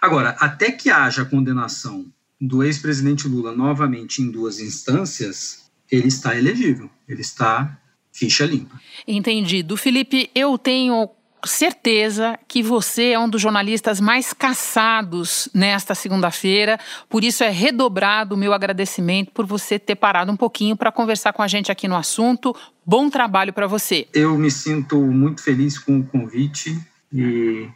Agora, 0.00 0.30
até 0.40 0.72
que 0.72 0.90
haja 0.90 1.24
condenação 1.24 2.12
do 2.40 2.62
ex-presidente 2.62 3.28
Lula 3.28 3.54
novamente 3.54 4.20
em 4.20 4.30
duas 4.30 4.60
instâncias, 4.60 5.70
ele 5.90 6.08
está 6.08 6.36
elegível, 6.36 6.90
ele 7.08 7.20
está 7.20 7.78
ficha 8.12 8.46
limpa. 8.46 8.80
Entendido. 9.06 9.76
Felipe, 9.76 10.30
eu 10.34 10.56
tenho 10.56 11.10
certeza 11.46 12.38
que 12.48 12.62
você 12.62 13.10
é 13.10 13.18
um 13.18 13.28
dos 13.28 13.42
jornalistas 13.42 14.00
mais 14.00 14.32
caçados 14.32 15.48
nesta 15.52 15.94
segunda-feira, 15.94 16.78
por 17.08 17.22
isso 17.22 17.44
é 17.44 17.50
redobrado 17.50 18.34
o 18.34 18.38
meu 18.38 18.52
agradecimento 18.52 19.30
por 19.32 19.44
você 19.44 19.78
ter 19.78 19.94
parado 19.94 20.32
um 20.32 20.36
pouquinho 20.36 20.76
para 20.76 20.90
conversar 20.90 21.32
com 21.32 21.42
a 21.42 21.48
gente 21.48 21.70
aqui 21.70 21.86
no 21.86 21.96
assunto. 21.96 22.54
Bom 22.86 23.10
trabalho 23.10 23.52
para 23.52 23.66
você. 23.66 24.06
Eu 24.12 24.38
me 24.38 24.50
sinto 24.50 25.00
muito 25.00 25.42
feliz 25.42 25.78
com 25.78 25.98
o 25.98 26.06
convite 26.06 26.78
e 27.12 27.68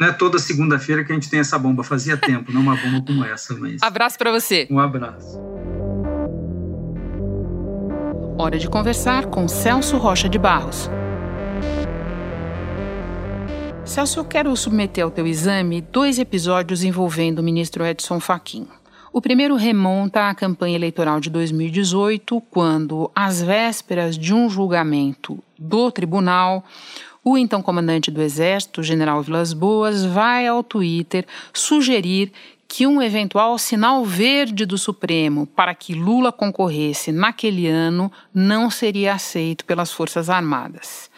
não 0.00 0.08
é 0.08 0.12
toda 0.12 0.38
segunda-feira 0.38 1.04
que 1.04 1.12
a 1.12 1.14
gente 1.14 1.28
tem 1.28 1.40
essa 1.40 1.58
bomba. 1.58 1.84
Fazia 1.84 2.16
tempo, 2.16 2.50
não 2.50 2.62
uma 2.62 2.74
bomba 2.74 3.04
como 3.06 3.22
essa, 3.22 3.54
mas. 3.54 3.82
Abraço 3.84 4.16
para 4.16 4.32
você. 4.32 4.66
Um 4.70 4.78
abraço. 4.78 5.38
Hora 8.38 8.58
de 8.58 8.66
conversar 8.66 9.26
com 9.26 9.46
Celso 9.46 9.98
Rocha 9.98 10.26
de 10.26 10.38
Barros. 10.38 10.88
Celso, 13.84 14.20
eu 14.20 14.24
quero 14.24 14.56
submeter 14.56 15.04
ao 15.04 15.10
teu 15.10 15.26
exame 15.26 15.82
dois 15.82 16.18
episódios 16.18 16.82
envolvendo 16.82 17.40
o 17.40 17.42
ministro 17.42 17.84
Edson 17.84 18.18
Fachin. 18.20 18.66
O 19.12 19.20
primeiro 19.20 19.56
remonta 19.56 20.30
à 20.30 20.34
campanha 20.34 20.76
eleitoral 20.76 21.20
de 21.20 21.28
2018, 21.28 22.40
quando, 22.48 23.10
às 23.14 23.42
vésperas 23.42 24.16
de 24.16 24.32
um 24.32 24.48
julgamento 24.48 25.42
do 25.58 25.90
tribunal, 25.90 26.64
o 27.24 27.36
então 27.36 27.62
comandante 27.62 28.10
do 28.10 28.22
Exército, 28.22 28.82
general 28.82 29.22
Vilas 29.22 29.52
Boas, 29.52 30.04
vai 30.04 30.46
ao 30.46 30.62
Twitter 30.62 31.26
sugerir 31.52 32.32
que 32.66 32.86
um 32.86 33.02
eventual 33.02 33.58
sinal 33.58 34.04
verde 34.04 34.64
do 34.64 34.78
Supremo 34.78 35.44
para 35.44 35.74
que 35.74 35.92
Lula 35.92 36.30
concorresse 36.30 37.10
naquele 37.10 37.66
ano 37.66 38.12
não 38.32 38.70
seria 38.70 39.14
aceito 39.14 39.64
pelas 39.64 39.90
Forças 39.92 40.30
Armadas. 40.30 41.09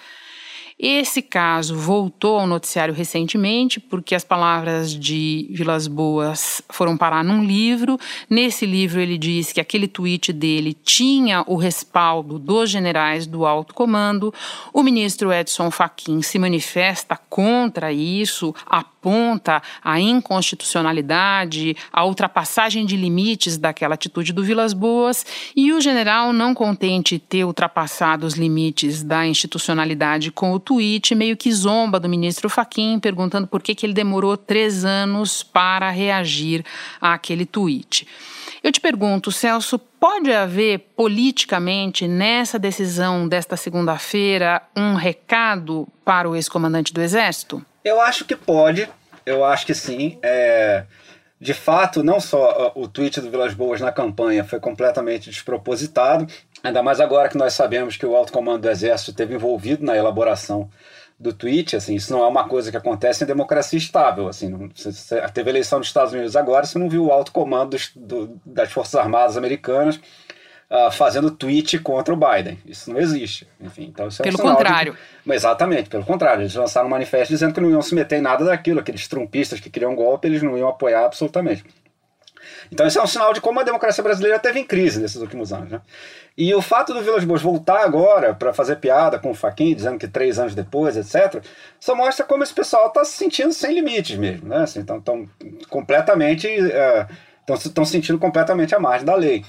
Esse 0.84 1.22
caso 1.22 1.76
voltou 1.76 2.40
ao 2.40 2.46
noticiário 2.46 2.92
recentemente 2.92 3.78
porque 3.78 4.16
as 4.16 4.24
palavras 4.24 4.92
de 4.92 5.46
Vilas 5.52 5.86
Boas 5.86 6.60
foram 6.68 6.96
parar 6.96 7.22
num 7.22 7.44
livro. 7.44 7.96
Nesse 8.28 8.66
livro 8.66 9.00
ele 9.00 9.16
diz 9.16 9.52
que 9.52 9.60
aquele 9.60 9.86
tweet 9.86 10.32
dele 10.32 10.74
tinha 10.74 11.44
o 11.46 11.54
respaldo 11.54 12.36
dos 12.36 12.68
generais 12.68 13.28
do 13.28 13.46
alto 13.46 13.74
comando. 13.74 14.34
O 14.72 14.82
ministro 14.82 15.32
Edson 15.32 15.70
Fachin 15.70 16.20
se 16.20 16.36
manifesta 16.36 17.16
contra 17.30 17.92
isso, 17.92 18.52
aponta 18.66 19.62
a 19.84 20.00
inconstitucionalidade, 20.00 21.76
a 21.92 22.04
ultrapassagem 22.04 22.84
de 22.84 22.96
limites 22.96 23.56
daquela 23.56 23.94
atitude 23.94 24.32
do 24.32 24.42
Vilas 24.42 24.72
Boas 24.72 25.24
e 25.54 25.72
o 25.72 25.80
general 25.80 26.32
não 26.32 26.52
contente 26.54 27.20
ter 27.20 27.44
ultrapassado 27.44 28.26
os 28.26 28.34
limites 28.34 29.04
da 29.04 29.24
institucionalidade 29.24 30.32
com 30.32 30.50
o 30.50 30.58
tweet, 30.58 30.71
meio 31.14 31.36
que 31.36 31.52
zomba 31.52 31.98
do 31.98 32.08
ministro 32.08 32.48
Faquim, 32.48 32.98
perguntando 32.98 33.46
por 33.46 33.62
que, 33.62 33.74
que 33.74 33.84
ele 33.84 33.92
demorou 33.92 34.36
três 34.36 34.84
anos 34.84 35.42
para 35.42 35.90
reagir 35.90 36.64
àquele 37.00 37.44
tweet. 37.44 38.06
Eu 38.62 38.70
te 38.70 38.80
pergunto, 38.80 39.32
Celso, 39.32 39.76
pode 39.76 40.32
haver 40.32 40.78
politicamente 40.94 42.06
nessa 42.06 42.58
decisão 42.58 43.26
desta 43.26 43.56
segunda-feira 43.56 44.62
um 44.76 44.94
recado 44.94 45.88
para 46.04 46.30
o 46.30 46.36
ex-comandante 46.36 46.92
do 46.92 47.02
Exército? 47.02 47.64
Eu 47.84 48.00
acho 48.00 48.24
que 48.24 48.36
pode, 48.36 48.88
eu 49.26 49.44
acho 49.44 49.66
que 49.66 49.74
sim. 49.74 50.16
É, 50.22 50.84
de 51.40 51.52
fato, 51.52 52.04
não 52.04 52.20
só 52.20 52.72
o 52.76 52.86
tweet 52.86 53.20
do 53.20 53.28
Vilas 53.28 53.52
Boas 53.52 53.80
na 53.80 53.90
campanha 53.90 54.44
foi 54.44 54.60
completamente 54.60 55.28
despropositado, 55.28 56.24
ainda 56.62 56.82
mais 56.82 57.00
agora 57.00 57.28
que 57.28 57.36
nós 57.36 57.54
sabemos 57.54 57.96
que 57.96 58.06
o 58.06 58.16
alto 58.16 58.32
comando 58.32 58.62
do 58.62 58.70
Exército 58.70 59.10
esteve 59.10 59.34
envolvido 59.34 59.84
na 59.84 59.96
elaboração 59.96 60.68
do 61.18 61.32
tweet, 61.32 61.76
assim, 61.76 61.94
isso 61.94 62.12
não 62.12 62.24
é 62.24 62.26
uma 62.26 62.48
coisa 62.48 62.70
que 62.70 62.76
acontece 62.76 63.22
em 63.22 63.26
democracia 63.26 63.78
estável, 63.78 64.26
assim, 64.26 64.48
não, 64.48 64.68
você, 64.74 65.20
teve 65.32 65.50
eleição 65.50 65.78
dos 65.78 65.88
Estados 65.88 66.12
Unidos 66.12 66.34
agora, 66.34 66.66
você 66.66 66.78
não 66.78 66.88
viu 66.88 67.06
o 67.06 67.12
alto 67.12 67.30
comando 67.30 67.76
do, 67.94 68.40
das 68.44 68.72
Forças 68.72 68.96
Armadas 68.96 69.36
americanas 69.36 70.00
uh, 70.72 70.90
fazendo 70.90 71.30
tweet 71.30 71.78
contra 71.78 72.14
o 72.14 72.16
Biden. 72.16 72.58
Isso 72.64 72.90
não 72.90 72.98
existe. 72.98 73.46
Enfim, 73.60 73.84
então 73.84 74.08
isso 74.08 74.22
é 74.22 74.24
pelo 74.24 74.38
um 74.38 74.54
contrário. 74.54 74.96
De... 75.24 75.32
Exatamente, 75.32 75.90
pelo 75.90 76.04
contrário. 76.04 76.42
Eles 76.42 76.54
lançaram 76.54 76.86
um 76.86 76.90
manifesto 76.90 77.32
dizendo 77.32 77.52
que 77.52 77.60
não 77.60 77.70
iam 77.70 77.82
se 77.82 77.94
meter 77.94 78.18
em 78.18 78.22
nada 78.22 78.44
daquilo. 78.44 78.80
Aqueles 78.80 79.06
trumpistas 79.06 79.60
que 79.60 79.68
queriam 79.68 79.94
golpe, 79.94 80.26
eles 80.26 80.42
não 80.42 80.56
iam 80.56 80.68
apoiar 80.68 81.04
absolutamente. 81.04 81.64
Então 82.72 82.86
isso 82.86 82.98
é 82.98 83.02
um 83.02 83.06
sinal 83.06 83.34
de 83.34 83.40
como 83.40 83.60
a 83.60 83.62
democracia 83.62 84.02
brasileira 84.02 84.38
teve 84.38 84.58
em 84.58 84.64
crise 84.64 84.98
nesses 84.98 85.20
últimos 85.20 85.52
anos. 85.52 85.70
Né? 85.70 85.80
E 86.38 86.54
o 86.54 86.62
fato 86.62 86.94
do 86.94 87.02
Vilas 87.02 87.22
Boas 87.22 87.42
voltar 87.42 87.84
agora 87.84 88.32
para 88.32 88.54
fazer 88.54 88.76
piada 88.76 89.18
com 89.18 89.30
o 89.30 89.34
Faquin, 89.34 89.74
dizendo 89.74 89.98
que 89.98 90.08
três 90.08 90.38
anos 90.38 90.54
depois, 90.54 90.96
etc., 90.96 91.44
só 91.78 91.94
mostra 91.94 92.24
como 92.24 92.42
esse 92.42 92.54
pessoal 92.54 92.88
está 92.88 93.04
se 93.04 93.12
sentindo 93.12 93.52
sem 93.52 93.74
limites 93.74 94.16
mesmo. 94.16 94.48
Né? 94.48 94.62
Assim, 94.62 94.80
então 94.80 94.96
estão 94.96 95.28
completamente. 95.68 96.48
Estão 97.46 97.84
uh, 97.84 97.86
sentindo 97.86 98.18
completamente 98.18 98.74
a 98.74 98.80
margem 98.80 99.04
da 99.04 99.14
lei 99.14 99.44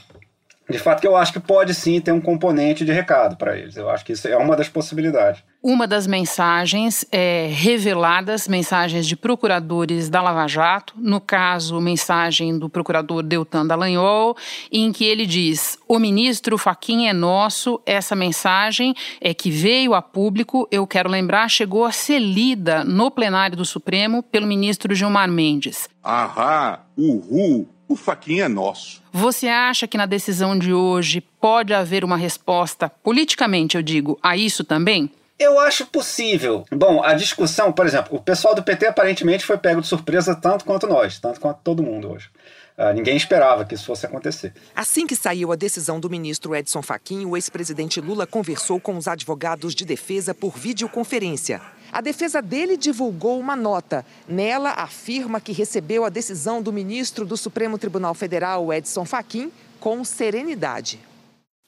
de 0.74 0.80
fato 0.80 1.00
que 1.00 1.08
eu 1.08 1.16
acho 1.16 1.32
que 1.32 1.40
pode 1.40 1.74
sim 1.74 2.02
ter 2.02 2.12
um 2.12 2.20
componente 2.20 2.84
de 2.84 2.92
recado 2.92 3.38
para 3.38 3.58
eles. 3.58 3.78
Eu 3.78 3.90
acho 3.90 4.04
que 4.04 4.12
isso 4.12 4.28
é 4.28 4.36
uma 4.36 4.56
das 4.56 4.68
possibilidades. 4.68 5.44
Uma 5.62 5.88
das 5.88 6.06
mensagens 6.06 7.06
é, 7.10 7.48
reveladas, 7.50 8.50
mensagens 8.50 9.08
de 9.08 9.16
procuradores 9.16 10.10
da 10.10 10.22
Lava 10.22 10.46
Jato, 10.46 10.94
no 10.98 11.22
caso, 11.22 11.80
mensagem 11.80 12.58
do 12.60 12.68
procurador 12.68 13.24
Deltan 13.24 13.66
Dallagnol, 13.66 14.36
em 14.70 14.92
que 14.92 15.06
ele 15.06 15.26
diz: 15.26 15.78
o 15.88 16.00
ministro 16.00 16.58
Faquin 16.58 17.08
é 17.08 17.14
nosso. 17.14 17.80
Essa 17.86 18.16
mensagem 18.16 18.94
é 19.22 19.34
que 19.34 19.50
veio 19.50 19.94
a 19.94 20.02
público, 20.02 20.68
eu 20.70 20.86
quero 20.86 21.10
lembrar, 21.10 21.48
chegou 21.50 21.86
a 21.86 21.92
ser 21.94 22.20
lida 22.20 22.84
no 22.84 23.10
plenário 23.10 23.56
do 23.56 23.64
Supremo 23.64 24.22
pelo 24.22 24.48
ministro 24.48 24.94
Gilmar 24.94 25.30
Mendes. 25.30 25.88
Ahá, 26.04 26.82
uhul, 26.98 27.70
o 27.94 27.96
faquinha 27.96 28.46
é 28.46 28.48
nosso. 28.48 29.02
Você 29.12 29.48
acha 29.48 29.88
que 29.88 29.98
na 29.98 30.06
decisão 30.06 30.58
de 30.58 30.74
hoje 30.74 31.22
pode 31.22 31.74
haver 31.74 32.04
uma 32.04 32.18
resposta, 32.18 32.90
politicamente 32.90 33.78
eu 33.78 33.84
digo, 33.84 34.20
a 34.22 34.36
isso 34.36 34.64
também? 34.64 35.10
Eu 35.40 35.60
acho 35.60 35.86
possível. 35.88 36.64
Bom, 36.72 37.04
a 37.04 37.14
discussão, 37.14 37.72
por 37.72 37.86
exemplo, 37.86 38.16
o 38.16 38.22
pessoal 38.22 38.56
do 38.56 38.64
PT 38.64 38.88
aparentemente 38.88 39.46
foi 39.46 39.58
pego 39.58 39.82
de 39.82 39.88
surpresa 39.88 40.36
tanto 40.36 40.64
quanto 40.64 40.88
nós, 40.88 41.20
tanto 41.20 41.40
quanto 41.40 41.60
todo 41.64 41.84
mundo 41.84 42.12
hoje. 42.12 42.30
Uh, 42.78 42.92
ninguém 42.94 43.16
esperava 43.16 43.64
que 43.64 43.76
isso 43.76 43.86
fosse 43.86 44.06
acontecer. 44.06 44.52
Assim 44.76 45.06
que 45.06 45.16
saiu 45.16 45.52
a 45.52 45.56
decisão 45.56 46.00
do 46.00 46.10
ministro 46.10 46.56
Edson 46.56 46.82
Fachin, 46.82 47.26
o 47.26 47.38
ex-presidente 47.38 48.02
Lula 48.02 48.26
conversou 48.26 48.80
com 48.80 48.98
os 48.98 49.08
advogados 49.08 49.76
de 49.76 49.86
defesa 49.86 50.34
por 50.34 50.58
videoconferência. 50.58 51.62
A 51.92 52.02
defesa 52.02 52.42
dele 52.42 52.76
divulgou 52.76 53.40
uma 53.40 53.56
nota. 53.56 54.04
Nela, 54.28 54.72
afirma 54.72 55.40
que 55.40 55.52
recebeu 55.52 56.04
a 56.04 56.10
decisão 56.10 56.62
do 56.62 56.74
ministro 56.74 57.26
do 57.26 57.38
Supremo 57.38 57.78
Tribunal 57.78 58.16
Federal, 58.16 58.74
Edson 58.74 59.06
Fachin, 59.06 59.52
com 59.80 60.04
serenidade. 60.04 61.00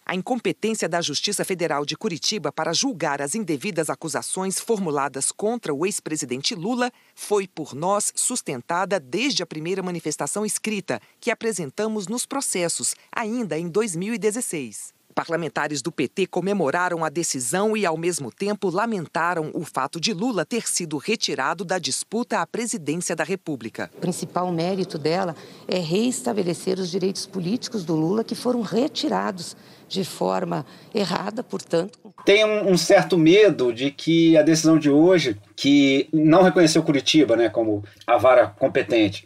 A 0.08 0.13
incompetência 0.13 0.88
da 0.88 1.02
Justiça 1.02 1.44
Federal 1.44 1.84
de 1.84 1.98
Curitiba 1.98 2.52
para 2.52 2.74
julgar 2.74 3.24
as 3.24 3.34
indevidas 3.34 3.89
acusações 3.89 4.60
formuladas 4.60 5.32
contra 5.32 5.74
o 5.74 5.84
ex-presidente 5.84 6.54
Lula 6.54 6.91
foi 7.15 7.48
por 7.48 7.74
nós 7.74 8.13
sustentada 8.15 9.00
desde 9.00 9.41
a 9.41 9.48
primeira 9.48 9.82
manifestação 9.82 10.46
escrita 10.46 11.02
que 11.20 11.32
apresentamos 11.32 12.06
nos 12.08 12.24
processos, 12.24 12.96
ainda 13.12 13.58
em 13.58 13.68
2016. 13.68 14.95
Parlamentares 15.15 15.82
do 15.82 15.93
PT 15.93 16.28
comemoraram 16.28 17.06
a 17.06 17.08
decisão 17.08 17.78
e, 17.78 17.86
ao 17.86 17.95
mesmo 17.95 18.30
tempo, 18.30 18.69
lamentaram 18.69 19.49
o 19.54 19.63
fato 19.63 19.97
de 19.97 20.13
Lula 20.13 20.45
ter 20.45 20.67
sido 20.67 20.97
retirado 20.97 21.63
da 21.63 21.80
disputa 21.80 22.41
à 22.41 22.45
presidência 22.45 23.15
da 23.15 23.23
República. 23.23 23.89
O 23.95 24.01
principal 24.01 24.51
mérito 24.51 24.97
dela 24.97 25.34
é 25.69 25.80
reestabelecer 25.80 26.78
os 26.80 26.91
direitos 26.91 27.25
políticos 27.25 27.86
do 27.86 27.95
Lula 27.95 28.25
que 28.25 28.36
foram 28.36 28.60
retirados 28.60 29.56
de 29.88 30.04
forma 30.04 30.65
errada, 30.93 31.41
portanto. 31.41 31.97
Tem 32.25 32.43
um, 32.43 32.71
um, 32.71 32.78
certo 32.78 33.17
medo 33.17 33.71
de 33.71 33.91
que 33.91 34.36
a 34.36 34.41
decisão 34.41 34.78
de 34.78 34.89
hoje, 34.89 35.38
que 35.56 36.10
não 36.12 36.43
reconheceu 36.43 36.84
Curitiba 36.84 37.38
né, 37.38 37.47
como 37.47 37.86
a 38.06 38.17
vara 38.17 38.47
competente, 38.47 39.25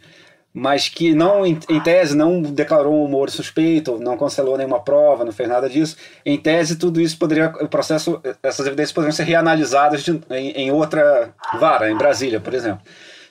mas 0.52 0.88
que 0.88 1.14
não, 1.14 1.46
em, 1.46 1.58
em, 1.68 1.80
tese, 1.80 2.16
não 2.16 2.42
declarou 2.42 3.04
o 3.04 3.08
Moro 3.08 3.30
suspeito, 3.30 3.98
não 3.98 4.16
cancelou 4.16 4.56
nenhuma 4.56 4.80
prova, 4.80 5.24
não 5.24 5.32
fez 5.32 5.48
nada 5.48 5.68
disso. 5.68 5.96
Em 6.26 6.36
tese, 6.36 6.76
tudo 6.76 7.00
isso 7.00 7.16
poderia, 7.16 7.54
o 7.60 7.68
processo, 7.68 8.20
essas 8.42 8.66
evidências 8.66 8.92
poderiam 8.92 9.12
ser 9.12 9.24
reanalisadas 9.24 10.02
de, 10.02 10.20
em, 10.30 10.50
em, 10.50 10.70
outra 10.72 11.32
vara, 11.58 11.90
em 11.90 11.96
Brasília, 11.96 12.40
por 12.40 12.52
exemplo. 12.52 12.82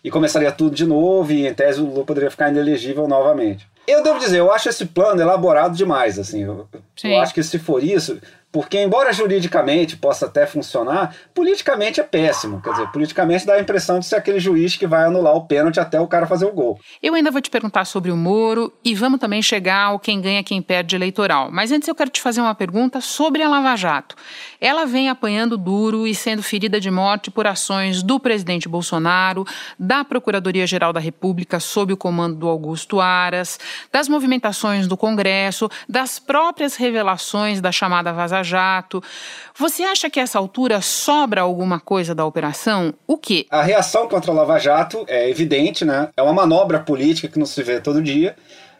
E 0.01 0.10
começaria 0.10 0.51
tudo 0.51 0.73
de 0.73 0.86
novo 0.86 1.34
e, 1.34 1.45
em 1.45 1.53
tese, 1.53 1.82
o 1.82 1.86
Lula 1.86 2.05
poderia 2.05 2.32
ficar 2.32 2.49
inelegível 2.49 3.05
novamente. 3.05 3.67
Eu 3.86 4.01
devo 4.01 4.19
dizer, 4.19 4.38
eu 4.38 4.53
acho 4.53 4.69
esse 4.69 4.86
plano 4.86 5.21
elaborado 5.21 5.75
demais, 5.75 6.17
assim. 6.17 6.43
Eu, 6.43 6.69
eu 7.03 7.19
acho 7.19 7.34
que 7.34 7.43
se 7.43 7.60
for 7.60 7.84
isso, 7.84 8.19
porque, 8.51 8.81
embora 8.81 9.13
juridicamente 9.13 9.95
possa 9.95 10.25
até 10.25 10.47
funcionar, 10.47 11.15
politicamente 11.35 11.99
é 11.99 12.03
péssimo. 12.03 12.62
Quer 12.62 12.71
dizer, 12.71 12.88
politicamente 12.88 13.45
dá 13.45 13.53
a 13.53 13.59
impressão 13.59 13.99
de 13.99 14.07
ser 14.07 14.15
aquele 14.15 14.39
juiz 14.39 14.75
que 14.75 14.88
vai 14.88 15.03
anular 15.03 15.35
o 15.35 15.45
pênalti 15.45 15.79
até 15.79 15.99
o 15.99 16.07
cara 16.07 16.25
fazer 16.25 16.45
o 16.45 16.51
gol. 16.51 16.79
Eu 17.01 17.13
ainda 17.13 17.29
vou 17.29 17.41
te 17.41 17.49
perguntar 17.49 17.85
sobre 17.85 18.12
o 18.12 18.17
Moro 18.17 18.73
e 18.83 18.95
vamos 18.95 19.19
também 19.19 19.41
chegar 19.41 19.85
ao 19.85 19.99
quem 19.99 20.19
ganha, 20.19 20.43
quem 20.43 20.62
perde 20.62 20.95
eleitoral. 20.95 21.49
Mas 21.51 21.71
antes 21.71 21.88
eu 21.88 21.93
quero 21.93 22.09
te 22.09 22.21
fazer 22.21 22.41
uma 22.41 22.55
pergunta 22.55 23.01
sobre 23.01 23.43
a 23.43 23.49
Lava 23.49 23.75
Jato. 23.75 24.15
Ela 24.59 24.85
vem 24.85 25.09
apanhando 25.09 25.55
duro 25.55 26.07
e 26.07 26.15
sendo 26.15 26.41
ferida 26.41 26.79
de 26.79 26.89
morte 26.89 27.29
por 27.29 27.45
ações 27.45 28.01
do 28.01 28.19
presidente 28.19 28.67
Bolsonaro, 28.67 29.45
da 29.77 30.03
Procuradoria-Geral 30.03 30.91
da 30.91 30.99
República 30.99 31.59
sob 31.59 31.93
o 31.93 31.97
comando 31.97 32.35
do 32.35 32.47
Augusto 32.47 32.99
Aras, 32.99 33.59
das 33.91 34.09
movimentações 34.09 34.88
do 34.88 34.97
Congresso, 34.97 35.69
das 35.88 36.17
próprias 36.17 36.75
revelações 36.75 37.62
da 37.62 37.71
chamada 37.71 38.12
Vaza 38.12 38.38
Jato. 38.43 39.04
Você 39.58 39.84
acha 39.84 40.10
que 40.10 40.19
a 40.19 40.23
essa 40.23 40.39
altura 40.39 40.82
sobra 40.82 41.41
alguma 41.41 41.80
coisa 41.80 42.13
da 42.15 42.25
operação? 42.25 42.93
O 43.08 43.17
quê? 43.17 43.45
A 43.49 43.62
reação 43.62 44.08
contra 44.08 44.32
a 44.32 44.36
Lava 44.36 44.60
Jato 44.60 45.06
é 45.08 45.30
evidente, 45.30 45.84
né? 45.86 46.10
É 46.15 46.21
uma 46.21 46.34
manobra 46.34 46.80
política 46.80 47.28
que 47.28 47.39
não 47.39 47.45
se 47.45 47.62
vê 47.63 47.80
todo 47.80 48.02
dia. 48.02 48.36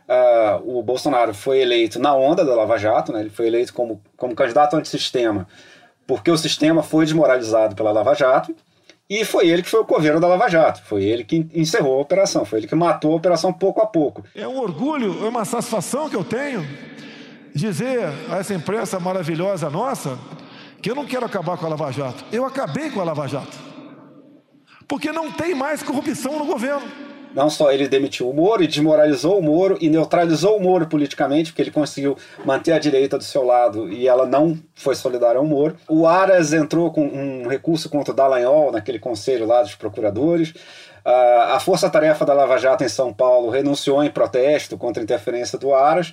Uh, 0.10 0.80
o 0.80 0.82
Bolsonaro 0.82 1.36
foi 1.36 1.60
eleito 1.60 2.00
na 2.00 2.15
onda 2.15 2.43
da 2.43 2.56
Lava 2.56 2.80
Jato, 2.80 3.13
né? 3.13 3.19
ele 3.19 3.30
foi 3.30 3.45
eleito 3.45 3.72
como, 3.72 4.02
como 4.17 4.34
candidato 4.34 4.76
antissistema, 4.76 5.48
porque 6.08 6.32
o 6.32 6.38
sistema 6.38 6.82
foi 6.82 7.06
desmoralizado 7.06 7.76
pela 7.76 7.91
Lava 7.91 8.15
Jato, 8.15 8.56
e 9.08 9.24
foi 9.24 9.48
ele 9.48 9.62
que 9.62 9.69
foi 9.69 9.82
o 9.82 9.86
coveiro 9.86 10.19
da 10.19 10.28
Lava 10.28 10.50
Jato, 10.50 10.82
foi 10.84 11.04
ele 11.04 11.24
que 11.24 11.48
encerrou 11.54 12.00
a 12.00 12.02
operação, 12.02 12.43
foi 12.43 12.58
ele 12.60 12.67
que 12.67 12.74
matou 12.74 13.13
a 13.13 13.17
operação 13.17 13.54
pouco 13.54 13.82
a 13.82 13.86
pouco. 13.86 14.24
É 14.34 14.48
um 14.48 14.58
orgulho, 14.60 15.24
é 15.24 15.30
uma 15.30 15.45
satisfação 15.45 16.10
que 16.10 16.15
eu 16.15 16.24
tenho 16.24 16.65
dizer 17.60 18.10
a 18.30 18.38
essa 18.38 18.54
imprensa 18.54 19.00
maravilhosa 19.00 19.69
nossa 19.69 20.17
que 20.82 20.89
eu 20.89 20.95
não 20.95 21.06
quero 21.06 21.26
acabar 21.26 21.58
com 21.58 21.65
a 21.65 21.69
Lava 21.69 21.91
Jato. 21.91 22.24
Eu 22.32 22.45
acabei 22.45 22.89
com 22.89 23.02
a 23.02 23.04
Lava 23.04 23.28
Jato. 23.28 23.58
Porque 24.88 25.12
não 25.12 25.32
tem 25.32 25.54
mais 25.54 25.84
corrupção 25.84 26.39
no 26.39 26.45
governo. 26.45 26.88
Não 27.34 27.48
só 27.50 27.72
ele 27.72 27.88
demitiu 27.88 28.28
o 28.28 28.34
Moro 28.34 28.63
e 28.63 28.67
desmoralizou 28.67 29.38
o 29.38 29.43
Moro 29.43 29.78
e 29.80 29.88
neutralizou 29.88 30.58
o 30.58 30.62
Moro 30.62 30.88
politicamente, 30.88 31.52
porque 31.52 31.62
ele 31.62 31.69
conseguiu 31.69 32.17
manter 32.43 32.72
a 32.72 32.80
direita 32.80 33.17
do 33.17 33.24
seu 33.24 33.45
lado 33.45 33.88
e 33.88 34.08
ela 34.08 34.26
não 34.26 34.58
foi 34.74 34.95
solidária 34.95 35.38
ao 35.38 35.45
Moro. 35.45 35.76
O 35.88 36.08
Aras 36.08 36.54
entrou 36.54 36.91
com 36.91 37.06
um 37.06 37.48
recurso 37.48 37.88
contra 37.88 38.13
o 38.13 38.15
Dallagnol 38.15 38.72
naquele 38.72 38.98
conselho 38.98 39.45
lá 39.45 39.62
dos 39.62 39.76
procuradores. 39.76 40.54
A 41.06 41.60
Força-Tarefa 41.60 42.26
da 42.26 42.34
Lava 42.34 42.58
Jato 42.58 42.84
em 42.84 42.89
São 42.89 43.13
Paulo 43.13 43.50
renunciou 43.50 44.04
em 44.04 44.10
protesto 44.10 44.78
contra 44.78 45.02
a 45.02 45.04
interferência 45.04 45.58
do 45.58 45.74
Aras. 45.74 46.12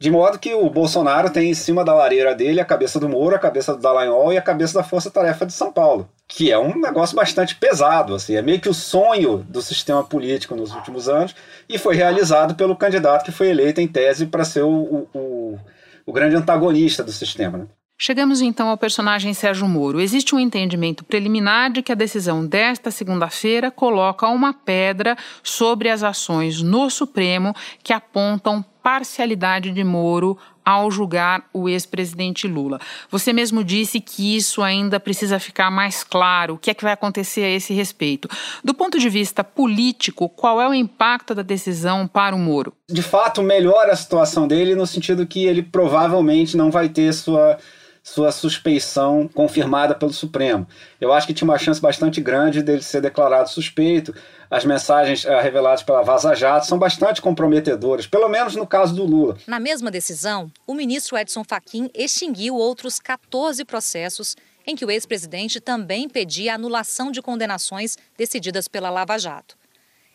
De 0.00 0.12
modo 0.12 0.38
que 0.38 0.54
o 0.54 0.70
Bolsonaro 0.70 1.28
tem 1.28 1.50
em 1.50 1.54
cima 1.54 1.84
da 1.84 1.92
lareira 1.92 2.32
dele 2.32 2.60
a 2.60 2.64
cabeça 2.64 3.00
do 3.00 3.08
Moro, 3.08 3.34
a 3.34 3.38
cabeça 3.38 3.74
do 3.74 3.82
Dallagnol 3.82 4.32
e 4.32 4.38
a 4.38 4.42
cabeça 4.42 4.74
da 4.74 4.84
Força 4.84 5.10
Tarefa 5.10 5.44
de 5.44 5.52
São 5.52 5.72
Paulo, 5.72 6.08
que 6.28 6.52
é 6.52 6.58
um 6.58 6.78
negócio 6.80 7.16
bastante 7.16 7.56
pesado, 7.56 8.14
assim, 8.14 8.36
é 8.36 8.42
meio 8.42 8.60
que 8.60 8.68
o 8.68 8.74
sonho 8.74 9.38
do 9.48 9.60
sistema 9.60 10.04
político 10.04 10.54
nos 10.54 10.72
últimos 10.72 11.08
anos 11.08 11.34
e 11.68 11.78
foi 11.78 11.96
realizado 11.96 12.54
pelo 12.54 12.76
candidato 12.76 13.24
que 13.24 13.32
foi 13.32 13.48
eleito 13.48 13.80
em 13.80 13.88
tese 13.88 14.26
para 14.26 14.44
ser 14.44 14.62
o, 14.62 15.08
o, 15.12 15.58
o, 16.06 16.12
grande 16.12 16.36
antagonista 16.36 17.02
do 17.02 17.10
sistema. 17.10 17.58
Né? 17.58 17.66
Chegamos 18.00 18.40
então 18.40 18.68
ao 18.68 18.78
personagem 18.78 19.34
Sérgio 19.34 19.66
Moro. 19.66 20.00
Existe 20.00 20.32
um 20.32 20.38
entendimento 20.38 21.04
preliminar 21.04 21.72
de 21.72 21.82
que 21.82 21.90
a 21.90 21.96
decisão 21.96 22.46
desta 22.46 22.92
segunda-feira 22.92 23.72
coloca 23.72 24.28
uma 24.28 24.54
pedra 24.54 25.16
sobre 25.42 25.88
as 25.88 26.04
ações 26.04 26.62
no 26.62 26.88
Supremo 26.88 27.52
que 27.82 27.92
apontam 27.92 28.64
parcialidade 28.88 29.70
de 29.70 29.84
Moro 29.84 30.38
ao 30.64 30.90
julgar 30.90 31.44
o 31.52 31.68
ex-presidente 31.68 32.48
Lula. 32.48 32.80
Você 33.10 33.34
mesmo 33.34 33.62
disse 33.62 34.00
que 34.00 34.34
isso 34.34 34.62
ainda 34.62 34.98
precisa 34.98 35.38
ficar 35.38 35.70
mais 35.70 36.02
claro. 36.02 36.54
O 36.54 36.58
que 36.58 36.70
é 36.70 36.74
que 36.74 36.82
vai 36.82 36.94
acontecer 36.94 37.42
a 37.42 37.50
esse 37.50 37.74
respeito? 37.74 38.30
Do 38.64 38.72
ponto 38.72 38.98
de 38.98 39.10
vista 39.10 39.44
político, 39.44 40.26
qual 40.26 40.58
é 40.58 40.66
o 40.66 40.72
impacto 40.72 41.34
da 41.34 41.42
decisão 41.42 42.06
para 42.06 42.34
o 42.34 42.38
Moro? 42.38 42.72
De 42.88 43.02
fato, 43.02 43.42
melhora 43.42 43.92
a 43.92 43.96
situação 43.96 44.48
dele 44.48 44.74
no 44.74 44.86
sentido 44.86 45.26
que 45.26 45.44
ele 45.44 45.62
provavelmente 45.62 46.56
não 46.56 46.70
vai 46.70 46.88
ter 46.88 47.12
sua 47.12 47.58
sua 48.08 48.32
suspeição 48.32 49.28
confirmada 49.28 49.94
pelo 49.94 50.12
Supremo. 50.12 50.66
Eu 51.00 51.12
acho 51.12 51.26
que 51.26 51.34
tinha 51.34 51.46
uma 51.46 51.58
chance 51.58 51.80
bastante 51.80 52.20
grande 52.20 52.62
dele 52.62 52.82
ser 52.82 53.02
declarado 53.02 53.50
suspeito. 53.50 54.14
As 54.50 54.64
mensagens 54.64 55.24
uh, 55.24 55.40
reveladas 55.42 55.82
pela 55.82 56.02
Vaza 56.02 56.34
Jato 56.34 56.66
são 56.66 56.78
bastante 56.78 57.20
comprometedoras, 57.20 58.06
pelo 58.06 58.28
menos 58.28 58.56
no 58.56 58.66
caso 58.66 58.94
do 58.94 59.04
Lula. 59.04 59.36
Na 59.46 59.60
mesma 59.60 59.90
decisão, 59.90 60.50
o 60.66 60.74
ministro 60.74 61.18
Edson 61.18 61.44
Fachin 61.44 61.90
extinguiu 61.94 62.54
outros 62.54 62.98
14 62.98 63.62
processos 63.64 64.34
em 64.66 64.74
que 64.74 64.84
o 64.84 64.90
ex-presidente 64.90 65.60
também 65.60 66.08
pedia 66.08 66.54
anulação 66.54 67.10
de 67.10 67.20
condenações 67.20 67.96
decididas 68.16 68.66
pela 68.68 68.90
Lava 68.90 69.18
Jato. 69.18 69.56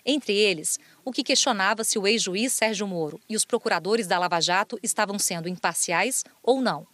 Entre 0.06 0.36
eles, 0.36 0.80
o 1.06 1.12
que 1.12 1.24
questionava 1.24 1.84
se 1.84 1.98
o 1.98 2.06
ex-juiz 2.08 2.54
Sérgio 2.54 2.88
Moro 2.88 3.22
e 3.30 3.36
os 3.36 3.46
procuradores 3.46 4.08
da 4.08 4.20
Lava 4.20 4.42
Jato 4.42 4.78
estavam 4.84 5.18
sendo 5.18 5.48
imparciais 5.48 6.26
ou 6.42 6.60
não. 6.60 6.86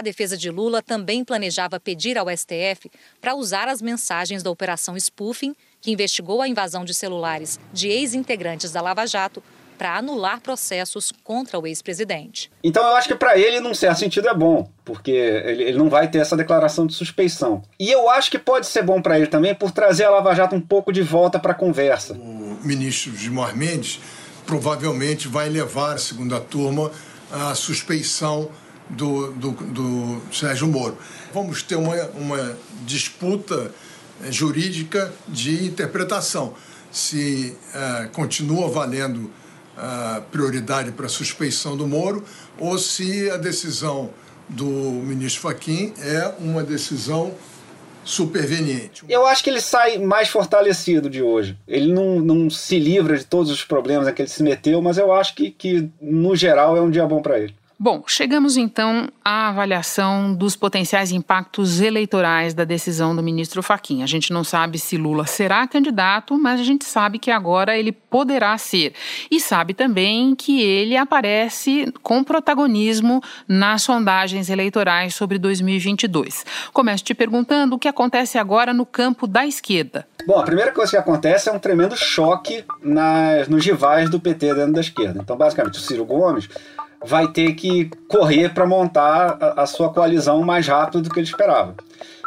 A 0.00 0.02
defesa 0.02 0.34
de 0.34 0.50
Lula 0.50 0.80
também 0.80 1.22
planejava 1.22 1.78
pedir 1.78 2.16
ao 2.16 2.34
STF 2.34 2.90
para 3.20 3.34
usar 3.34 3.68
as 3.68 3.82
mensagens 3.82 4.42
da 4.42 4.50
Operação 4.50 4.96
Spoofing, 4.96 5.54
que 5.78 5.92
investigou 5.92 6.40
a 6.40 6.48
invasão 6.48 6.86
de 6.86 6.94
celulares 6.94 7.60
de 7.70 7.88
ex-integrantes 7.88 8.72
da 8.72 8.80
Lava 8.80 9.06
Jato, 9.06 9.42
para 9.76 9.98
anular 9.98 10.40
processos 10.40 11.12
contra 11.22 11.58
o 11.58 11.66
ex-presidente. 11.66 12.50
Então 12.64 12.82
eu 12.82 12.96
acho 12.96 13.08
que 13.08 13.14
para 13.14 13.38
ele, 13.38 13.60
num 13.60 13.74
certo 13.74 13.98
sentido, 13.98 14.26
é 14.26 14.34
bom, 14.34 14.70
porque 14.86 15.10
ele, 15.10 15.64
ele, 15.64 15.76
não 15.76 15.90
vai 15.90 16.08
ter 16.08 16.20
essa 16.20 16.34
declaração 16.34 16.86
de 16.86 16.94
suspeição. 16.94 17.60
E 17.78 17.90
eu 17.90 18.08
acho 18.08 18.30
que 18.30 18.38
pode 18.38 18.68
ser 18.68 18.82
bom 18.82 19.02
para 19.02 19.18
ele 19.18 19.26
também 19.26 19.54
por 19.54 19.70
trazer 19.70 20.04
a 20.04 20.10
Lava 20.10 20.34
Jato 20.34 20.56
um 20.56 20.62
pouco 20.62 20.94
de 20.94 21.02
volta 21.02 21.38
para 21.38 21.52
a 21.52 21.54
conversa. 21.54 22.14
O 22.14 22.58
ministro 22.64 23.14
Gilmar 23.14 23.54
Mendes 23.54 24.00
provavelmente 24.46 25.28
vai 25.28 25.50
levar 25.50 25.96
a 25.96 25.98
segunda 25.98 26.40
turma 26.40 26.90
à 27.30 27.54
suspeição 27.54 28.48
do, 28.90 29.32
do, 29.32 29.50
do 29.52 30.22
Sérgio 30.32 30.66
Moro. 30.66 30.96
Vamos 31.32 31.62
ter 31.62 31.76
uma, 31.76 31.94
uma 32.16 32.56
disputa 32.84 33.70
eh, 34.22 34.32
jurídica 34.32 35.12
de 35.28 35.64
interpretação. 35.64 36.54
Se 36.90 37.56
uh, 37.72 38.08
continua 38.10 38.68
valendo 38.68 39.30
uh, 39.76 40.22
prioridade 40.32 40.90
para 40.90 41.06
a 41.06 41.08
suspeição 41.08 41.76
do 41.76 41.86
Moro 41.86 42.24
ou 42.58 42.76
se 42.78 43.30
a 43.30 43.36
decisão 43.36 44.10
do 44.48 44.66
ministro 44.66 45.42
Fachin 45.42 45.94
é 45.98 46.34
uma 46.40 46.64
decisão 46.64 47.32
superveniente. 48.04 49.04
Eu 49.08 49.26
acho 49.26 49.44
que 49.44 49.50
ele 49.50 49.60
sai 49.60 49.98
mais 49.98 50.28
fortalecido 50.28 51.08
de 51.08 51.22
hoje. 51.22 51.56
Ele 51.68 51.92
não, 51.92 52.18
não 52.18 52.50
se 52.50 52.78
livra 52.78 53.16
de 53.16 53.24
todos 53.24 53.50
os 53.52 53.64
problemas 53.64 54.08
em 54.08 54.12
que 54.12 54.22
ele 54.22 54.28
se 54.28 54.42
meteu, 54.42 54.82
mas 54.82 54.98
eu 54.98 55.12
acho 55.12 55.34
que, 55.34 55.50
que 55.50 55.88
no 56.00 56.34
geral, 56.34 56.76
é 56.76 56.80
um 56.80 56.90
dia 56.90 57.06
bom 57.06 57.22
para 57.22 57.38
ele. 57.38 57.54
Bom, 57.82 58.04
chegamos 58.06 58.58
então 58.58 59.08
à 59.24 59.48
avaliação 59.48 60.34
dos 60.34 60.54
potenciais 60.54 61.12
impactos 61.12 61.80
eleitorais 61.80 62.52
da 62.52 62.62
decisão 62.62 63.16
do 63.16 63.22
ministro 63.22 63.62
Faquim. 63.62 64.02
A 64.02 64.06
gente 64.06 64.34
não 64.34 64.44
sabe 64.44 64.78
se 64.78 64.98
Lula 64.98 65.24
será 65.24 65.66
candidato, 65.66 66.38
mas 66.38 66.60
a 66.60 66.62
gente 66.62 66.84
sabe 66.84 67.18
que 67.18 67.30
agora 67.30 67.78
ele 67.78 67.90
poderá 67.90 68.58
ser. 68.58 68.92
E 69.30 69.40
sabe 69.40 69.72
também 69.72 70.34
que 70.34 70.60
ele 70.60 70.94
aparece 70.94 71.90
com 72.02 72.22
protagonismo 72.22 73.22
nas 73.48 73.80
sondagens 73.80 74.50
eleitorais 74.50 75.14
sobre 75.14 75.38
2022. 75.38 76.44
Começo 76.74 77.02
te 77.02 77.14
perguntando 77.14 77.76
o 77.76 77.78
que 77.78 77.88
acontece 77.88 78.36
agora 78.36 78.74
no 78.74 78.84
campo 78.84 79.26
da 79.26 79.46
esquerda. 79.46 80.06
Bom, 80.26 80.38
a 80.38 80.42
primeira 80.42 80.70
coisa 80.70 80.90
que 80.90 80.98
acontece 80.98 81.48
é 81.48 81.52
um 81.52 81.58
tremendo 81.58 81.96
choque 81.96 82.62
nas, 82.82 83.48
nos 83.48 83.64
rivais 83.64 84.10
do 84.10 84.20
PT 84.20 84.54
dentro 84.54 84.74
da 84.74 84.82
esquerda. 84.82 85.18
Então, 85.22 85.34
basicamente, 85.34 85.78
o 85.78 85.80
Ciro 85.80 86.04
Gomes 86.04 86.46
vai 87.04 87.28
ter 87.28 87.54
que 87.54 87.90
correr 88.08 88.52
para 88.52 88.66
montar 88.66 89.38
a, 89.56 89.66
sua 89.66 89.90
coalizão 89.90 90.42
mais 90.42 90.66
rápido 90.66 91.02
do 91.02 91.10
que 91.10 91.18
ele 91.18 91.26
esperava. 91.26 91.74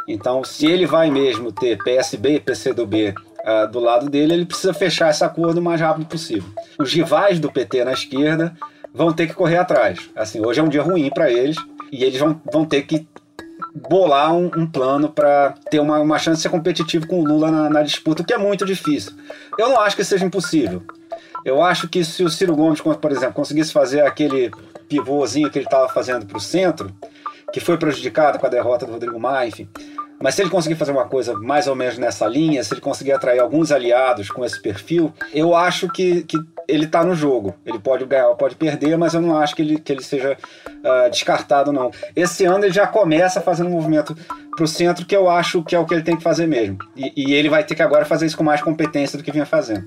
Então, 0.08 0.44
se 0.44 0.66
ele 0.66 0.86
vai 0.86 1.10
mesmo 1.10 1.52
ter 1.52 1.78
PSB 1.78 2.36
e 2.36 2.40
PCdoB 2.40 3.10
uh, 3.10 3.14
ah, 3.44 3.66
do 3.66 3.78
lado 3.80 4.10
dele, 4.10 4.34
ele 4.34 4.46
precisa 4.46 4.74
fechar 4.74 5.10
esse 5.10 5.24
acordo 5.24 5.58
o 5.58 5.62
mais 5.62 5.80
rápido 5.80 6.06
possível. 6.06 6.48
Os 6.78 6.92
rivais 6.92 7.38
do 7.38 7.50
PT 7.50 7.84
na 7.84 7.92
esquerda 7.92 8.54
vão 8.92 9.12
ter 9.12 9.26
que 9.26 9.34
correr 9.34 9.56
atrás. 9.56 10.10
Assim, 10.14 10.44
hoje 10.44 10.60
é 10.60 10.62
um 10.62 10.68
dia 10.68 10.82
ruim 10.82 11.08
para 11.08 11.30
eles 11.30 11.56
e 11.90 12.04
eles 12.04 12.18
vão, 12.18 12.40
vão 12.52 12.66
ter 12.66 12.82
que 12.82 13.06
bolar 13.88 14.34
um, 14.34 14.50
um 14.56 14.66
plano 14.66 15.08
para 15.08 15.54
ter 15.70 15.80
uma, 15.80 15.98
uma 16.00 16.18
chance 16.18 16.36
de 16.36 16.42
ser 16.42 16.48
competitivo 16.48 17.06
com 17.06 17.20
o 17.20 17.24
Lula 17.24 17.50
na, 17.50 17.70
na 17.70 17.82
disputa, 17.82 18.22
o 18.22 18.24
que 18.24 18.34
é 18.34 18.38
muito 18.38 18.64
difícil. 18.64 19.12
Eu 19.58 19.68
não 19.68 19.80
acho 19.80 19.96
que 19.96 20.04
seja 20.04 20.24
impossível. 20.24 20.82
Eu 21.44 21.62
acho 21.62 21.88
que 21.88 22.04
se 22.04 22.22
o 22.24 22.30
Ciro 22.30 22.56
Gomes, 22.56 22.80
por 22.80 23.12
exemplo, 23.12 23.34
conseguisse 23.34 23.72
fazer 23.72 24.00
aquele 24.02 24.50
pivôzinho 24.88 25.50
que 25.50 25.58
ele 25.58 25.66
estava 25.66 25.88
fazendo 25.88 26.24
para 26.26 26.38
o 26.38 26.40
centro, 26.40 26.90
que 27.52 27.60
foi 27.60 27.76
prejudicado 27.76 28.38
com 28.38 28.46
a 28.46 28.50
derrota 28.50 28.86
do 28.86 28.92
Rodrigo 28.92 29.18
Maia, 29.20 29.48
enfim. 29.48 29.68
Mas 30.20 30.34
se 30.34 30.42
ele 30.42 30.50
conseguir 30.50 30.76
fazer 30.76 30.92
uma 30.92 31.06
coisa 31.06 31.34
mais 31.34 31.66
ou 31.66 31.74
menos 31.74 31.98
nessa 31.98 32.26
linha, 32.26 32.62
se 32.64 32.72
ele 32.72 32.80
conseguir 32.80 33.12
atrair 33.12 33.40
alguns 33.40 33.70
aliados 33.70 34.30
com 34.30 34.44
esse 34.44 34.60
perfil, 34.60 35.12
eu 35.34 35.54
acho 35.54 35.88
que, 35.88 36.22
que 36.22 36.38
ele 36.66 36.86
está 36.86 37.04
no 37.04 37.14
jogo. 37.14 37.54
Ele 37.66 37.78
pode 37.78 38.04
ganhar 38.06 38.28
ou 38.28 38.36
pode 38.36 38.56
perder, 38.56 38.96
mas 38.96 39.12
eu 39.12 39.20
não 39.20 39.36
acho 39.36 39.54
que 39.54 39.62
ele, 39.62 39.78
que 39.78 39.92
ele 39.92 40.02
seja 40.02 40.36
uh, 40.66 41.10
descartado, 41.10 41.72
não. 41.72 41.90
Esse 42.16 42.44
ano 42.44 42.64
ele 42.64 42.72
já 42.72 42.86
começa 42.86 43.40
fazendo 43.40 43.68
um 43.68 43.72
movimento 43.72 44.16
para 44.56 44.64
o 44.64 44.68
centro 44.68 45.04
que 45.04 45.14
eu 45.14 45.28
acho 45.28 45.62
que 45.62 45.74
é 45.74 45.78
o 45.78 45.84
que 45.84 45.94
ele 45.94 46.02
tem 46.02 46.16
que 46.16 46.22
fazer 46.22 46.46
mesmo. 46.46 46.78
E, 46.96 47.12
e 47.16 47.34
ele 47.34 47.48
vai 47.48 47.64
ter 47.64 47.74
que 47.74 47.82
agora 47.82 48.04
fazer 48.04 48.24
isso 48.24 48.36
com 48.36 48.44
mais 48.44 48.62
competência 48.62 49.18
do 49.18 49.24
que 49.24 49.32
vinha 49.32 49.44
fazendo. 49.44 49.84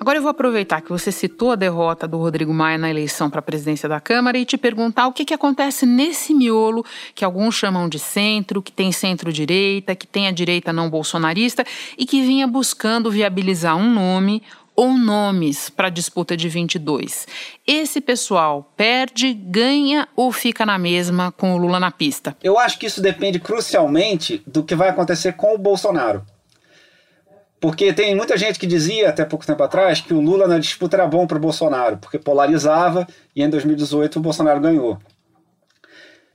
Agora 0.00 0.18
eu 0.18 0.22
vou 0.22 0.30
aproveitar 0.30 0.80
que 0.80 0.90
você 0.90 1.12
citou 1.12 1.52
a 1.52 1.56
derrota 1.56 2.06
do 2.06 2.18
Rodrigo 2.18 2.52
Maia 2.52 2.78
na 2.78 2.90
eleição 2.90 3.30
para 3.30 3.38
a 3.38 3.42
presidência 3.42 3.88
da 3.88 4.00
Câmara 4.00 4.36
e 4.36 4.44
te 4.44 4.56
perguntar 4.56 5.06
o 5.06 5.12
que, 5.12 5.24
que 5.24 5.34
acontece 5.34 5.86
nesse 5.86 6.34
miolo 6.34 6.84
que 7.14 7.24
alguns 7.24 7.54
chamam 7.54 7.88
de 7.88 7.98
centro, 7.98 8.62
que 8.62 8.72
tem 8.72 8.92
centro-direita, 8.92 9.94
que 9.94 10.06
tem 10.06 10.26
a 10.26 10.32
direita 10.32 10.72
não 10.72 10.90
bolsonarista 10.90 11.64
e 11.96 12.04
que 12.04 12.22
vinha 12.22 12.46
buscando 12.46 13.10
viabilizar 13.10 13.76
um 13.76 13.92
nome 13.92 14.42
ou 14.76 14.94
nomes 14.94 15.70
para 15.70 15.86
a 15.86 15.90
disputa 15.90 16.36
de 16.36 16.48
22. 16.48 17.26
Esse 17.66 18.00
pessoal 18.00 18.72
perde, 18.76 19.32
ganha 19.32 20.08
ou 20.16 20.32
fica 20.32 20.66
na 20.66 20.78
mesma 20.78 21.32
com 21.32 21.54
o 21.54 21.56
Lula 21.56 21.78
na 21.78 21.90
pista? 21.90 22.36
Eu 22.42 22.58
acho 22.58 22.78
que 22.78 22.86
isso 22.86 23.00
depende 23.00 23.38
crucialmente 23.38 24.42
do 24.46 24.64
que 24.64 24.74
vai 24.74 24.88
acontecer 24.88 25.34
com 25.34 25.54
o 25.54 25.58
Bolsonaro. 25.58 26.24
Porque 27.64 27.94
tem 27.94 28.14
muita 28.14 28.36
gente 28.36 28.58
que 28.58 28.66
dizia, 28.66 29.08
até 29.08 29.24
pouco 29.24 29.46
tempo 29.46 29.62
atrás, 29.62 29.98
que 29.98 30.12
o 30.12 30.20
Lula 30.20 30.46
na 30.46 30.58
disputa 30.58 30.98
era 30.98 31.06
bom 31.06 31.26
para 31.26 31.38
o 31.38 31.40
Bolsonaro, 31.40 31.96
porque 31.96 32.18
polarizava 32.18 33.06
e 33.34 33.42
em 33.42 33.48
2018 33.48 34.18
o 34.18 34.20
Bolsonaro 34.20 34.60
ganhou. 34.60 34.98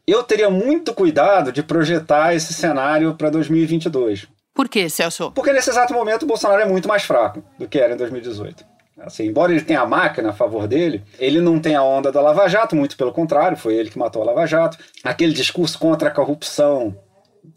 Eu 0.07 0.23
teria 0.23 0.49
muito 0.49 0.91
cuidado 0.91 1.51
de 1.51 1.61
projetar 1.61 2.33
esse 2.33 2.51
cenário 2.51 3.13
para 3.13 3.29
2022. 3.29 4.25
Por 4.55 4.67
quê, 4.67 4.89
Celso? 4.89 5.31
Porque 5.31 5.53
nesse 5.53 5.69
exato 5.69 5.93
momento 5.93 6.23
o 6.23 6.25
Bolsonaro 6.25 6.63
é 6.63 6.65
muito 6.65 6.87
mais 6.87 7.03
fraco 7.03 7.43
do 7.59 7.67
que 7.67 7.77
era 7.77 7.93
em 7.93 7.97
2018. 7.97 8.65
Assim, 8.99 9.27
embora 9.27 9.51
ele 9.51 9.61
tenha 9.61 9.81
a 9.81 9.85
máquina 9.85 10.31
a 10.31 10.33
favor 10.33 10.67
dele, 10.67 11.03
ele 11.19 11.39
não 11.39 11.59
tem 11.59 11.75
a 11.75 11.83
onda 11.83 12.11
da 12.11 12.21
Lava 12.21 12.47
Jato, 12.47 12.75
muito 12.75 12.97
pelo 12.97 13.13
contrário, 13.13 13.55
foi 13.55 13.75
ele 13.75 13.91
que 13.91 13.99
matou 13.99 14.23
a 14.23 14.25
Lava 14.25 14.47
Jato. 14.47 14.79
Aquele 15.03 15.33
discurso 15.33 15.77
contra 15.77 16.09
a 16.09 16.11
corrupção 16.11 16.97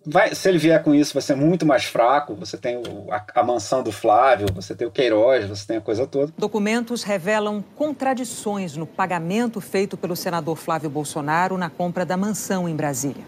vai, 0.07 0.35
se 0.35 0.49
ele 0.49 0.59
vier 0.59 0.83
com 0.83 0.95
isso, 0.95 1.14
vai 1.14 1.23
ser 1.23 1.35
muito 1.35 1.64
mais 1.66 1.85
fraco. 1.85 2.35
Você 2.37 2.57
tem 2.57 2.77
o, 2.77 3.12
a, 3.12 3.25
a, 3.35 3.42
mansão 3.42 3.83
do 3.83 3.92
Flávio, 3.92 4.47
você 4.55 4.75
tem 4.75 4.87
o 4.87 4.90
Queiroz, 4.90 5.47
você 5.47 5.66
tem 5.66 5.77
a 5.77 5.81
coisa 5.81 6.07
toda. 6.07 6.33
Documentos 6.37 7.03
revelam 7.03 7.62
contradições 7.77 8.77
no 8.77 8.87
pagamento 8.87 9.61
feito 9.61 9.97
pelo 9.97 10.16
senador 10.16 10.57
Flávio 10.57 10.90
Bolsonaro 10.90 11.57
na 11.57 11.71
compra 11.71 12.05
da 12.05 12.16
mansão 12.16 12.68
em 12.68 12.77
Brasília. 12.77 13.25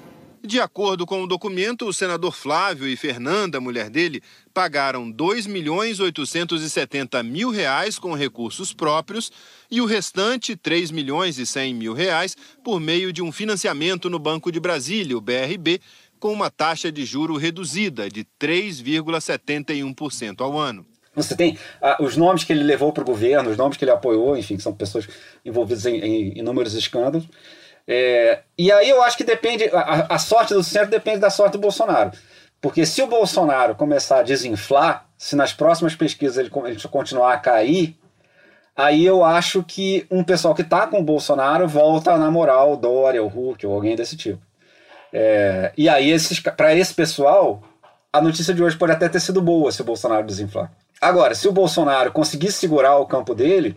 De 0.47 0.61
acordo 0.61 1.07
com 1.07 1.23
o 1.23 1.27
documento, 1.27 1.87
o 1.87 1.93
senador 1.93 2.35
Flávio 2.35 2.87
e 2.87 2.99
Fernanda, 2.99 3.63
mulher 3.63 3.89
dele, 3.89 4.23
pagaram 4.53 5.11
2 5.11 5.47
milhões 5.47 6.01
870 6.01 7.23
mil 7.23 7.49
reais 7.49 7.99
com 7.99 8.13
recursos 8.13 8.71
próprios 8.71 9.33
e 9.71 9.81
o 9.81 9.87
restante, 9.87 10.55
3 10.55 10.91
milhões 10.91 11.39
e 11.39 11.47
100 11.47 11.73
mil 11.73 11.95
reais, 11.95 12.37
por 12.63 12.79
meio 12.79 13.11
de 13.11 13.23
um 13.23 13.33
financiamento 13.33 14.11
no 14.11 14.19
Banco 14.19 14.53
de 14.53 14.61
Brasília, 14.61 15.17
o 15.17 15.21
BRB, 15.21 15.81
com 16.25 16.33
uma 16.33 16.51
taxa 16.51 16.91
de 16.91 17.05
juro 17.05 17.37
reduzida 17.37 18.09
de 18.09 18.25
3,71% 18.41 20.41
ao 20.41 20.59
ano. 20.59 20.87
Você 21.15 21.37
tem 21.37 21.59
ah, 21.83 21.99
os 22.01 22.17
nomes 22.17 22.45
que 22.45 22.53
ele 22.55 22.63
levou 22.63 22.95
para 22.95 23.03
o 23.03 23.07
governo, 23.07 23.51
os 23.51 23.59
nomes 23.59 23.77
que 23.77 23.85
ele 23.85 23.91
apoiou, 23.91 24.35
enfim, 24.35 24.57
que 24.57 24.63
são 24.63 24.73
pessoas 24.73 25.07
envolvidas 25.45 25.85
em, 25.85 25.99
em 25.99 26.39
inúmeros 26.39 26.73
escândalos. 26.73 27.29
É, 27.87 28.41
e 28.57 28.73
aí 28.73 28.89
eu 28.89 29.03
acho 29.03 29.19
que 29.19 29.25
depende, 29.25 29.69
a, 29.71 30.15
a, 30.15 30.19
sorte 30.19 30.55
do 30.55 30.65
centro 30.65 30.89
depende 30.89 31.19
da 31.19 31.29
sorte 31.29 31.53
do 31.53 31.59
Bolsonaro. 31.59 32.13
Porque 32.59 32.87
se 32.87 33.03
o 33.03 33.07
Bolsonaro 33.07 33.75
começar 33.75 34.21
a 34.21 34.23
desinflar, 34.23 35.07
se 35.19 35.37
nas 35.37 35.53
próximas 35.53 35.95
pesquisas 35.95 36.39
ele, 36.39 36.51
ele 36.65 36.81
continuar 36.89 37.35
a 37.35 37.39
cair, 37.39 37.99
aí 38.75 39.05
eu 39.05 39.23
acho 39.23 39.63
que 39.63 40.07
um 40.11 40.25
pessoal 40.25 40.55
que 40.55 40.63
está 40.63 40.87
com 40.87 41.01
o 41.01 41.05
Bolsonaro 41.05 41.69
volta 41.69 42.13
a 42.13 42.19
namorar 42.19 42.67
o 42.67 42.79
Dória, 42.79 43.23
o 43.23 43.29
Hulk 43.29 43.67
ou 43.67 43.75
alguém 43.75 43.95
desse 43.95 44.17
tipo. 44.17 44.41
É, 45.17 45.73
e 45.79 45.89
aí, 45.89 46.13
para 46.57 46.75
esse 46.75 46.93
pessoal, 46.93 47.63
a 48.13 48.21
notícia 48.21 48.53
de 48.53 48.61
hoje 48.61 48.77
pode 48.77 48.91
até 48.91 49.09
ter 49.09 49.21
sido 49.21 49.41
boa 49.41 49.71
se 49.71 49.81
o 49.81 49.85
Bolsonaro 49.85 50.27
desinflar. 50.27 50.73
Agora, 51.01 51.37
se 51.37 51.47
o 51.47 51.53
Bolsonaro 51.53 52.11
conseguir 52.11 52.51
segurar 52.51 52.97
o 52.97 53.07
campo 53.07 53.33
dele, 53.33 53.77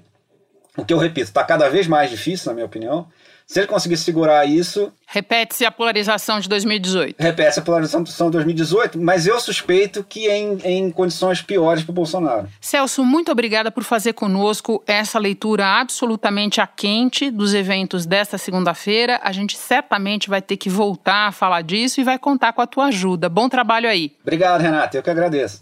o 0.76 0.84
que 0.84 0.92
eu 0.92 0.98
repito, 0.98 1.28
está 1.28 1.44
cada 1.44 1.70
vez 1.70 1.86
mais 1.88 2.10
difícil, 2.10 2.48
na 2.48 2.56
minha 2.56 2.66
opinião, 2.66 3.08
se 3.48 3.62
ele 3.62 3.68
conseguir 3.68 3.96
segurar 3.96 4.46
isso. 4.46 4.92
Repete-se 5.08 5.66
a 5.66 5.72
polarização 5.72 6.38
de 6.38 6.50
2018. 6.50 7.16
Repete-se 7.18 7.60
a 7.60 7.64
polarização 7.64 8.04
de 8.04 8.32
2018, 8.32 9.00
mas 9.00 9.26
eu 9.26 9.40
suspeito 9.40 10.04
que 10.04 10.28
em, 10.28 10.60
em 10.66 10.92
condições 10.92 11.42
piores 11.42 11.82
para 11.82 11.92
o 11.92 11.96
Bolsonaro. 11.96 12.50
Celso, 12.60 13.06
muito 13.06 13.32
obrigada 13.32 13.72
por 13.72 13.86
fazer 13.86 14.12
conosco 14.12 14.84
essa 14.86 15.18
leitura 15.18 15.66
absolutamente 15.66 16.60
a 16.60 16.68
quente 16.68 17.32
dos 17.32 17.54
eventos 17.54 18.06
desta 18.06 18.38
segunda-feira. 18.38 19.18
A 19.24 19.32
gente 19.32 19.58
certamente 19.58 20.30
vai 20.30 20.42
ter 20.42 20.58
que 20.58 20.70
voltar 20.70 21.28
a 21.28 21.32
falar 21.32 21.62
disso 21.62 22.02
e 22.02 22.04
vai 22.04 22.20
contar 22.20 22.52
com 22.52 22.62
a 22.62 22.68
tua 22.68 22.88
ajuda. 22.88 23.30
Bom 23.30 23.48
trabalho 23.48 23.88
aí. 23.88 24.12
Obrigado, 24.22 24.60
Renata. 24.60 24.98
Eu 24.98 25.04
que 25.04 25.10
agradeço. 25.10 25.62